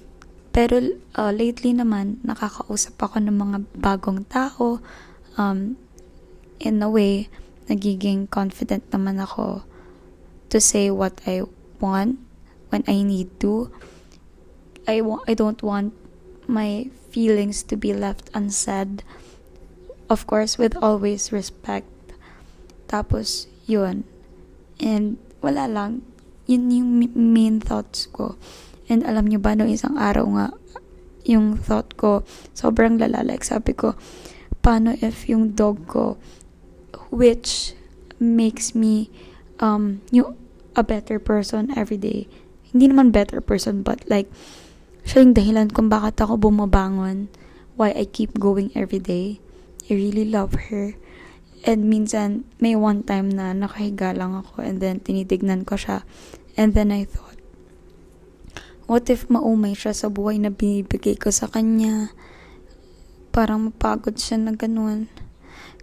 pero 0.50 0.82
uh, 1.14 1.32
lately 1.32 1.78
naman 1.78 2.18
nakakausap 2.26 2.98
ako 2.98 3.22
ng 3.22 3.38
mga 3.38 3.58
bagong 3.78 4.26
tao 4.26 4.82
um 5.38 5.78
in 6.58 6.82
a 6.82 6.90
way 6.90 7.30
nagiging 7.70 8.26
confident 8.26 8.82
naman 8.90 9.22
ako 9.22 9.62
to 10.50 10.58
say 10.58 10.90
what 10.90 11.22
I 11.30 11.46
want 11.78 12.18
when 12.74 12.84
I 12.90 13.06
need 13.06 13.30
to. 13.46 13.70
I 14.90 15.06
wa- 15.06 15.22
I 15.30 15.38
don't 15.38 15.62
want 15.62 15.94
my 16.50 16.90
feelings 17.14 17.62
to 17.70 17.78
be 17.78 17.94
left 17.94 18.34
unsaid. 18.34 19.06
Of 20.10 20.26
course, 20.26 20.58
with 20.58 20.74
always 20.82 21.30
respect. 21.30 21.86
Tapos, 22.90 23.46
yun. 23.70 24.10
And 24.82 25.22
wala 25.46 25.70
lang. 25.70 26.02
Yun 26.50 26.74
yung 26.74 26.90
main 27.14 27.62
thoughts 27.62 28.10
ko. 28.10 28.34
And 28.90 29.06
alam 29.06 29.30
nyo 29.30 29.38
ba, 29.38 29.54
no 29.54 29.70
isang 29.70 29.96
araw 29.96 30.26
nga, 30.36 30.48
yung 31.30 31.56
thought 31.56 31.94
ko, 31.96 32.26
sobrang 32.58 32.98
lala. 32.98 33.22
Like, 33.22 33.46
sabi 33.46 33.78
ko, 33.78 33.94
paano 34.66 34.98
if 35.00 35.30
yung 35.30 35.54
dog 35.54 35.86
ko, 35.86 36.18
which 37.14 37.78
makes 38.18 38.74
me, 38.74 39.14
um, 39.62 40.02
yung, 40.10 40.34
a 40.80 40.84
better 40.84 41.20
person 41.20 41.74
every 41.76 42.00
day. 42.00 42.32
Hindi 42.72 42.88
naman 42.88 43.12
better 43.12 43.44
person, 43.44 43.84
but 43.84 44.06
like, 44.08 44.32
siya 45.04 45.26
yung 45.28 45.36
dahilan 45.36 45.68
kung 45.76 45.92
bakit 45.92 46.22
ako 46.24 46.40
bumabangon, 46.40 47.28
why 47.76 47.92
I 47.92 48.08
keep 48.08 48.40
going 48.40 48.72
every 48.72 49.04
day. 49.04 49.44
I 49.92 50.00
really 50.00 50.24
love 50.24 50.72
her. 50.72 50.96
And 51.68 51.92
minsan, 51.92 52.48
may 52.64 52.80
one 52.80 53.04
time 53.04 53.28
na 53.28 53.52
nakahiga 53.52 54.16
lang 54.16 54.38
ako 54.40 54.64
and 54.64 54.80
then 54.80 55.04
tinitignan 55.04 55.68
ko 55.68 55.76
siya. 55.76 56.08
And 56.56 56.72
then 56.72 56.96
I 56.96 57.04
thought, 57.04 57.29
what 58.90 59.06
if 59.06 59.30
maumay 59.30 59.78
siya 59.78 59.94
sa 59.94 60.10
buhay 60.10 60.42
na 60.42 60.50
binibigay 60.50 61.14
ko 61.14 61.30
sa 61.30 61.46
kanya? 61.46 62.10
Parang 63.30 63.70
mapagod 63.70 64.18
siya 64.18 64.42
na 64.42 64.58
ganun. 64.58 65.06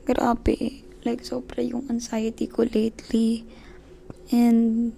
Grabe. 0.03 0.83
Like, 1.07 1.23
sobra 1.23 1.63
yung 1.63 1.87
anxiety 1.87 2.51
ko 2.51 2.67
lately. 2.67 3.47
And, 4.35 4.91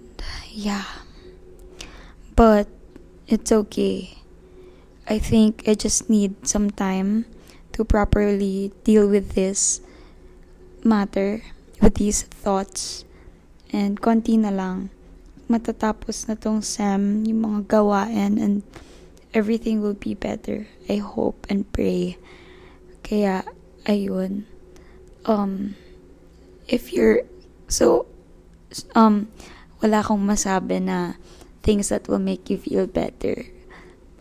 yeah. 0.49 1.05
But, 2.33 2.65
it's 3.29 3.53
okay. 3.53 4.17
I 5.05 5.21
think 5.21 5.69
I 5.69 5.77
just 5.77 6.09
need 6.09 6.49
some 6.49 6.73
time 6.73 7.29
to 7.77 7.85
properly 7.85 8.73
deal 8.81 9.05
with 9.05 9.37
this 9.37 9.85
matter, 10.81 11.45
with 11.77 12.01
these 12.01 12.25
thoughts. 12.25 13.05
And 13.69 14.01
konti 14.01 14.33
na 14.41 14.49
lang 14.49 14.89
matatapos 15.49 16.29
na 16.29 16.37
tong 16.37 16.61
SEM, 16.61 17.25
yung 17.25 17.41
mga 17.41 17.59
gawain, 17.67 18.37
and 18.37 18.61
everything 19.33 19.81
will 19.81 19.97
be 19.97 20.13
better. 20.13 20.69
I 20.85 21.01
hope 21.01 21.49
and 21.49 21.65
pray. 21.73 22.21
Kaya, 23.01 23.41
ayun. 23.89 24.45
Um, 25.25 25.73
if 26.69 26.93
you're, 26.93 27.25
so, 27.67 28.05
um, 28.93 29.33
wala 29.81 30.05
akong 30.05 30.21
masabi 30.21 30.77
na 30.77 31.17
things 31.65 31.89
that 31.89 32.05
will 32.05 32.21
make 32.21 32.49
you 32.53 32.57
feel 32.61 32.85
better. 32.85 33.49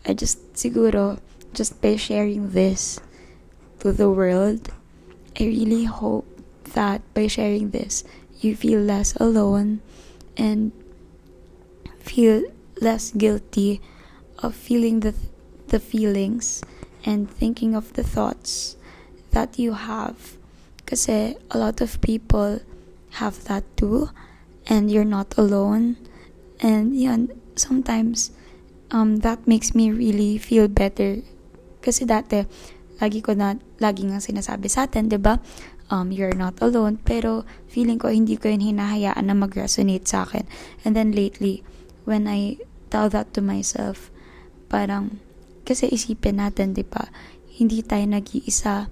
I 0.08 0.16
just, 0.16 0.40
siguro, 0.56 1.20
just 1.52 1.76
by 1.84 2.00
sharing 2.00 2.56
this 2.56 3.00
to 3.84 3.92
the 3.92 4.08
world, 4.08 4.72
I 5.38 5.44
really 5.44 5.84
hope 5.84 6.26
that 6.74 7.04
by 7.12 7.28
sharing 7.28 7.70
this, 7.70 8.04
you 8.40 8.56
feel 8.56 8.80
less 8.80 9.14
alone 9.16 9.80
and 10.36 10.72
feel 12.08 12.48
less 12.80 13.12
guilty 13.12 13.84
of 14.40 14.56
feeling 14.56 15.04
the 15.04 15.12
the 15.68 15.78
feelings 15.78 16.64
and 17.04 17.28
thinking 17.28 17.76
of 17.76 17.92
the 17.92 18.02
thoughts 18.02 18.80
that 19.36 19.60
you 19.60 19.76
have. 19.76 20.40
Kasi 20.88 21.36
a 21.52 21.56
lot 21.60 21.84
of 21.84 22.00
people 22.00 22.64
have 23.20 23.44
that 23.44 23.68
too 23.76 24.08
and 24.64 24.88
you're 24.88 25.08
not 25.08 25.36
alone. 25.36 26.00
And 26.64 26.96
yan 26.96 27.28
sometimes 27.60 28.32
um 28.88 29.20
that 29.20 29.44
makes 29.44 29.76
me 29.76 29.92
really 29.92 30.40
feel 30.40 30.66
better. 30.66 31.20
Kasi 31.84 32.08
dati 32.08 32.48
lagi 32.98 33.20
ko 33.20 33.36
na 33.36 33.60
lagi 33.78 34.08
nga 34.08 34.18
sinasabi 34.18 34.72
sa 34.72 34.88
atin 34.88 35.12
'di 35.12 35.20
ba? 35.20 35.38
Um, 35.88 36.12
you're 36.12 36.36
not 36.36 36.60
alone. 36.60 37.00
Pero 37.00 37.48
feeling 37.64 37.96
ko 37.96 38.12
hindi 38.12 38.36
ko 38.36 38.52
yun 38.52 38.60
hinahayaan 38.60 39.24
na 39.24 39.32
mag-resonate 39.32 40.04
sa 40.04 40.28
akin. 40.28 40.44
And 40.84 40.92
then 40.92 41.16
lately 41.16 41.64
when 42.08 42.24
I 42.24 42.56
tell 42.88 43.12
that 43.12 43.36
to 43.36 43.44
myself, 43.44 44.08
parang, 44.72 45.20
kasi 45.68 45.92
isipin 45.92 46.40
natin, 46.40 46.72
di 46.72 46.80
ba, 46.80 47.12
hindi 47.60 47.84
tayo 47.84 48.08
nag-iisa 48.08 48.88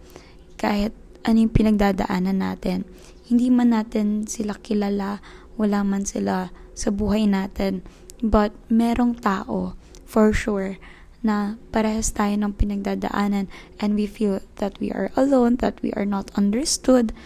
kahit 0.61 0.92
ano 1.24 1.37
yung 1.40 1.55
pinagdadaanan 1.57 2.44
natin. 2.44 2.85
Hindi 3.24 3.48
man 3.48 3.72
natin 3.72 4.29
sila 4.29 4.61
kilala, 4.61 5.24
wala 5.57 5.81
man 5.81 6.05
sila 6.05 6.52
sa 6.76 6.92
buhay 6.92 7.24
natin, 7.24 7.81
but 8.20 8.52
merong 8.68 9.16
tao, 9.16 9.72
for 10.05 10.37
sure, 10.37 10.76
na 11.24 11.57
parehas 11.72 12.12
tayo 12.12 12.37
ng 12.37 12.55
pinagdadaanan 12.55 13.48
and 13.81 13.90
we 13.96 14.05
feel 14.05 14.44
that 14.61 14.76
we 14.79 14.92
are 14.92 15.09
alone, 15.16 15.59
that 15.59 15.81
we 15.81 15.90
are 15.96 16.07
not 16.07 16.29
understood, 16.37 17.16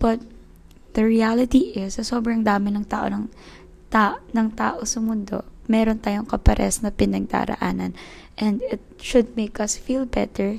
but 0.00 0.18
the 0.96 1.04
reality 1.04 1.76
is, 1.76 2.00
sa 2.00 2.02
sobrang 2.02 2.42
dami 2.42 2.74
ng 2.74 2.88
tao 2.88 3.06
ng 3.06 3.30
ta 3.94 4.18
ng 4.34 4.50
tao 4.58 4.82
sa 4.82 4.98
mundo, 4.98 5.46
meron 5.70 6.02
tayong 6.02 6.26
kapares 6.26 6.82
na 6.82 6.90
pinagdaraanan. 6.90 7.94
And 8.34 8.58
it 8.66 8.82
should 8.98 9.38
make 9.38 9.62
us 9.62 9.78
feel 9.78 10.02
better. 10.02 10.58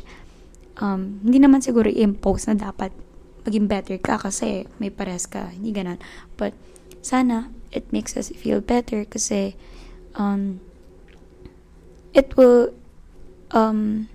Um, 0.80 1.20
hindi 1.20 1.44
naman 1.44 1.60
siguro 1.60 1.92
i-impose 1.92 2.48
na 2.48 2.56
dapat 2.56 2.96
maging 3.44 3.68
better 3.68 4.00
ka 4.00 4.16
kasi 4.16 4.64
may 4.80 4.88
pares 4.88 5.28
ka. 5.28 5.52
Hindi 5.52 5.76
ganun. 5.76 6.00
But, 6.40 6.56
sana, 7.04 7.52
it 7.76 7.92
makes 7.92 8.16
us 8.16 8.32
feel 8.32 8.64
better 8.64 9.04
kasi 9.04 9.60
um, 10.16 10.64
it 12.16 12.40
will 12.40 12.72
um, 13.52 14.08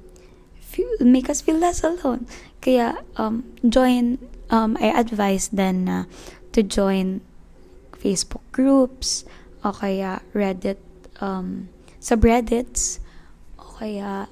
feel, 0.56 0.88
make 1.04 1.28
us 1.28 1.44
feel 1.44 1.61
less 1.61 1.85
alone. 1.85 2.24
Kaya, 2.64 3.04
um, 3.20 3.44
join, 3.68 4.16
um, 4.48 4.80
I 4.80 4.96
advise 4.96 5.52
then 5.52 5.85
uh, 5.92 6.04
to 6.56 6.64
join 6.64 7.20
Facebook 8.01 8.43
groups, 8.51 9.29
o 9.61 9.77
kaya 9.77 10.25
Reddit, 10.33 10.81
um, 11.21 11.69
subreddits, 12.01 12.99
o 13.61 13.77
kaya 13.77 14.25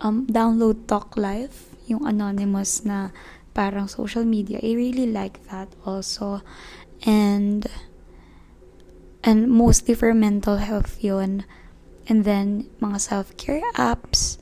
um, 0.00 0.26
download 0.30 0.86
Talk 0.86 1.18
Live, 1.18 1.74
yung 1.90 2.06
anonymous 2.06 2.86
na 2.86 3.10
parang 3.52 3.90
social 3.90 4.22
media. 4.22 4.62
I 4.62 4.78
really 4.78 5.10
like 5.10 5.42
that 5.50 5.68
also. 5.84 6.40
And, 7.02 7.66
and 9.26 9.50
mostly 9.50 9.94
for 9.94 10.14
mental 10.14 10.62
health 10.62 11.02
yun. 11.02 11.44
And 12.06 12.24
then, 12.24 12.70
mga 12.80 13.00
self-care 13.00 13.62
apps. 13.74 14.38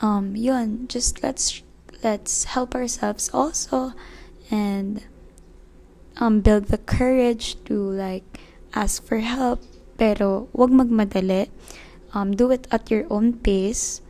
Um, 0.00 0.36
yun, 0.36 0.88
just 0.88 1.22
let's, 1.22 1.62
let's 2.04 2.44
help 2.44 2.74
ourselves 2.74 3.30
also. 3.32 3.92
And, 4.50 5.04
um, 6.18 6.40
build 6.40 6.68
the 6.68 6.78
courage 6.78 7.56
to 7.64 7.74
like 7.74 8.24
ask 8.74 9.04
for 9.04 9.18
help. 9.18 9.62
Pero 9.96 10.48
wag 10.52 10.70
magmadali. 10.70 11.48
Um, 12.12 12.36
do 12.36 12.50
it 12.50 12.66
at 12.70 12.90
your 12.90 13.04
own 13.08 13.36
pace. 13.40 14.00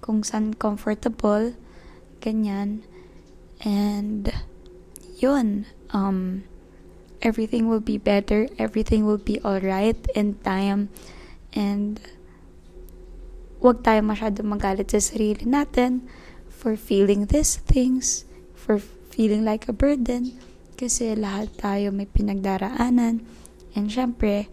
Kung 0.00 0.22
saan 0.22 0.54
comfortable. 0.54 1.54
Ganyan. 2.20 2.86
And 3.62 4.30
yun. 5.18 5.66
Um 5.94 6.44
everything 7.22 7.66
will 7.66 7.82
be 7.82 7.98
better. 7.98 8.46
Everything 8.58 9.06
will 9.06 9.20
be 9.20 9.40
alright 9.42 9.98
in 10.14 10.38
time. 10.44 10.90
And 11.54 11.98
wag 13.64 13.80
tayo 13.80 14.04
masyado 14.04 14.44
magalit 14.44 14.92
sa 14.92 15.00
sarili 15.00 15.48
natin 15.48 16.04
for 16.52 16.76
feeling 16.76 17.32
these 17.32 17.56
things 17.64 18.28
for 18.52 18.76
feeling 19.08 19.40
like 19.40 19.64
a 19.68 19.74
burden 19.74 20.36
kasi 20.74 21.14
lahat 21.14 21.54
tayo 21.56 21.94
may 21.94 22.06
pinagdaraanan. 22.06 23.22
And 23.74 23.86
syempre, 23.90 24.50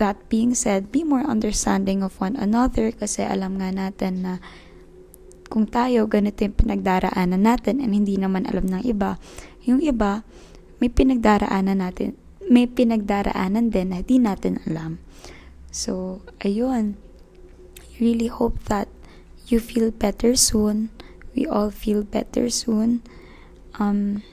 that 0.00 0.28
being 0.32 0.56
said, 0.56 0.88
be 0.88 1.04
more 1.04 1.24
understanding 1.24 2.00
of 2.00 2.16
one 2.20 2.36
another 2.36 2.92
kasi 2.92 3.24
alam 3.24 3.60
nga 3.60 3.68
natin 3.72 4.24
na 4.24 4.32
kung 5.50 5.66
tayo 5.66 6.06
ganito 6.06 6.46
yung 6.46 6.56
pinagdaraanan 6.56 7.42
natin 7.42 7.82
and 7.82 7.92
hindi 7.92 8.16
naman 8.16 8.46
alam 8.48 8.70
ng 8.70 8.82
iba, 8.86 9.18
yung 9.66 9.82
iba 9.82 10.22
may 10.80 10.88
pinagdaraanan 10.88 11.84
natin, 11.84 12.16
may 12.48 12.64
pinagdaraanan 12.64 13.68
din 13.68 13.92
na 13.92 14.00
hindi 14.00 14.16
natin 14.16 14.58
alam. 14.64 14.96
So, 15.70 16.24
ayun. 16.40 16.96
I 17.78 17.86
really 18.00 18.32
hope 18.32 18.56
that 18.72 18.88
you 19.52 19.60
feel 19.60 19.92
better 19.92 20.32
soon. 20.32 20.88
We 21.36 21.44
all 21.44 21.68
feel 21.68 22.02
better 22.02 22.48
soon. 22.48 23.04
Um, 23.76 24.24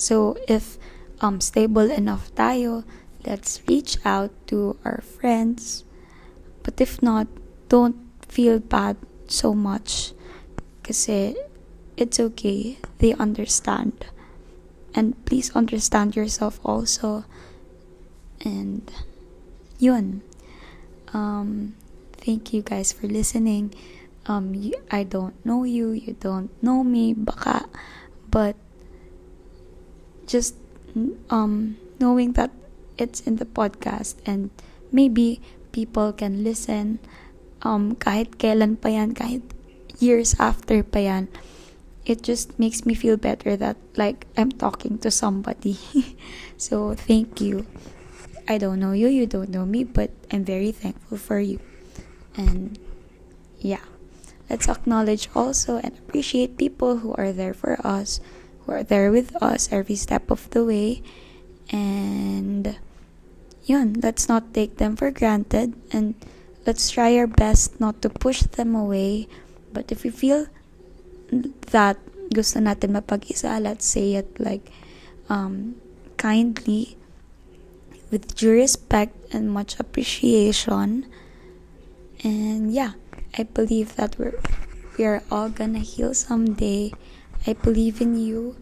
so, 0.00 0.40
if 0.48 0.80
um, 1.20 1.44
stable 1.44 1.92
enough 1.92 2.32
tayo, 2.32 2.88
let's 3.28 3.60
reach 3.68 4.00
out 4.00 4.32
to 4.48 4.80
our 4.80 5.04
friends. 5.04 5.84
But 6.64 6.80
if 6.80 7.04
not, 7.04 7.28
don't 7.68 8.00
feel 8.24 8.58
bad 8.60 8.96
so 9.28 9.52
much 9.52 10.16
Kasi 10.90 11.38
it's 11.94 12.18
okay. 12.18 12.82
They 12.98 13.14
understand. 13.14 14.10
And 14.90 15.14
please 15.22 15.54
understand 15.54 16.18
yourself 16.18 16.58
also. 16.66 17.22
And 18.42 18.90
yun. 19.78 20.26
Um, 21.14 21.78
thank 22.18 22.50
you 22.50 22.66
guys 22.66 22.90
for 22.90 23.06
listening. 23.06 23.70
Um, 24.26 24.50
I 24.90 25.06
don't 25.06 25.38
know 25.46 25.62
you, 25.62 25.94
you 25.94 26.18
don't 26.18 26.50
know 26.58 26.82
me, 26.82 27.14
baka, 27.14 27.70
but 28.26 28.58
just 30.30 30.54
um 31.34 31.74
knowing 31.98 32.38
that 32.38 32.54
it's 32.94 33.18
in 33.26 33.42
the 33.42 33.46
podcast 33.46 34.14
and 34.22 34.54
maybe 34.94 35.42
people 35.74 36.14
can 36.14 36.46
listen 36.46 37.02
um 37.66 37.98
kahit 37.98 38.38
kailan 38.38 38.78
pa 38.78 38.94
yan 38.94 39.10
kahit 39.10 39.42
years 40.00 40.34
after 40.40 40.82
pa 40.82 40.98
yan, 40.98 41.28
it 42.08 42.24
just 42.24 42.58
makes 42.58 42.88
me 42.88 42.96
feel 42.96 43.16
better 43.16 43.54
that 43.54 43.76
like 43.94 44.26
I'm 44.36 44.50
talking 44.50 44.98
to 45.04 45.10
somebody. 45.12 45.78
so 46.56 46.96
thank 46.96 47.40
you. 47.40 47.68
I 48.48 48.58
don't 48.58 48.80
know 48.80 48.92
you, 48.92 49.06
you 49.06 49.28
don't 49.28 49.52
know 49.52 49.64
me, 49.64 49.84
but 49.84 50.10
I'm 50.32 50.44
very 50.44 50.72
thankful 50.72 51.18
for 51.18 51.38
you. 51.38 51.60
And 52.34 52.80
yeah, 53.60 53.84
let's 54.48 54.68
acknowledge 54.68 55.28
also 55.36 55.76
and 55.76 55.94
appreciate 55.98 56.56
people 56.56 57.04
who 57.04 57.14
are 57.14 57.30
there 57.30 57.54
for 57.54 57.78
us, 57.86 58.18
are 58.70 58.82
there 58.82 59.10
with 59.10 59.34
us 59.42 59.68
every 59.72 59.96
step 59.96 60.30
of 60.30 60.48
the 60.50 60.64
way. 60.64 61.02
And 61.70 62.78
yun, 63.64 64.00
let's 64.02 64.28
not 64.28 64.54
take 64.54 64.78
them 64.78 64.96
for 64.96 65.10
granted 65.10 65.74
and 65.92 66.14
let's 66.66 66.90
try 66.90 67.16
our 67.18 67.26
best 67.26 67.80
not 67.80 68.02
to 68.02 68.08
push 68.08 68.42
them 68.42 68.74
away 68.74 69.28
But 69.72 69.92
if 69.92 70.02
we 70.02 70.10
feel 70.10 70.46
that 71.70 71.98
gusto 72.34 72.58
natin 72.58 72.94
mapag-isa, 72.94 73.58
let's 73.62 73.86
say 73.86 74.18
it 74.18 74.38
like 74.38 74.70
um, 75.30 75.78
kindly, 76.18 76.98
with 78.10 78.34
due 78.34 78.54
respect 78.54 79.14
and 79.30 79.50
much 79.50 79.78
appreciation. 79.78 81.06
And 82.22 82.74
yeah, 82.74 82.98
I 83.38 83.46
believe 83.46 83.94
that 83.96 84.18
we're 84.18 84.34
we 84.98 85.06
are 85.06 85.22
all 85.30 85.48
gonna 85.48 85.80
heal 85.86 86.12
someday. 86.12 86.92
I 87.46 87.54
believe 87.54 88.00
in 88.00 88.16
you, 88.16 88.56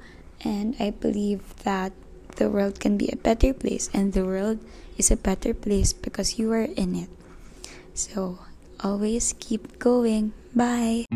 and 0.45 0.77
I 0.79 0.91
believe 0.91 1.43
that 1.65 1.93
the 2.37 2.49
world 2.49 2.79
can 2.79 2.97
be 2.97 3.11
a 3.11 3.17
better 3.17 3.53
place, 3.53 3.91
and 3.93 4.13
the 4.13 4.25
world 4.25 4.59
is 4.97 5.11
a 5.11 5.17
better 5.17 5.53
place 5.53 5.93
because 5.93 6.39
you 6.39 6.53
are 6.53 6.69
in 6.69 6.95
it. 6.95 7.11
So 7.95 8.39
always 8.81 9.35
keep 9.39 9.79
going. 9.79 10.33
Bye. 10.55 11.07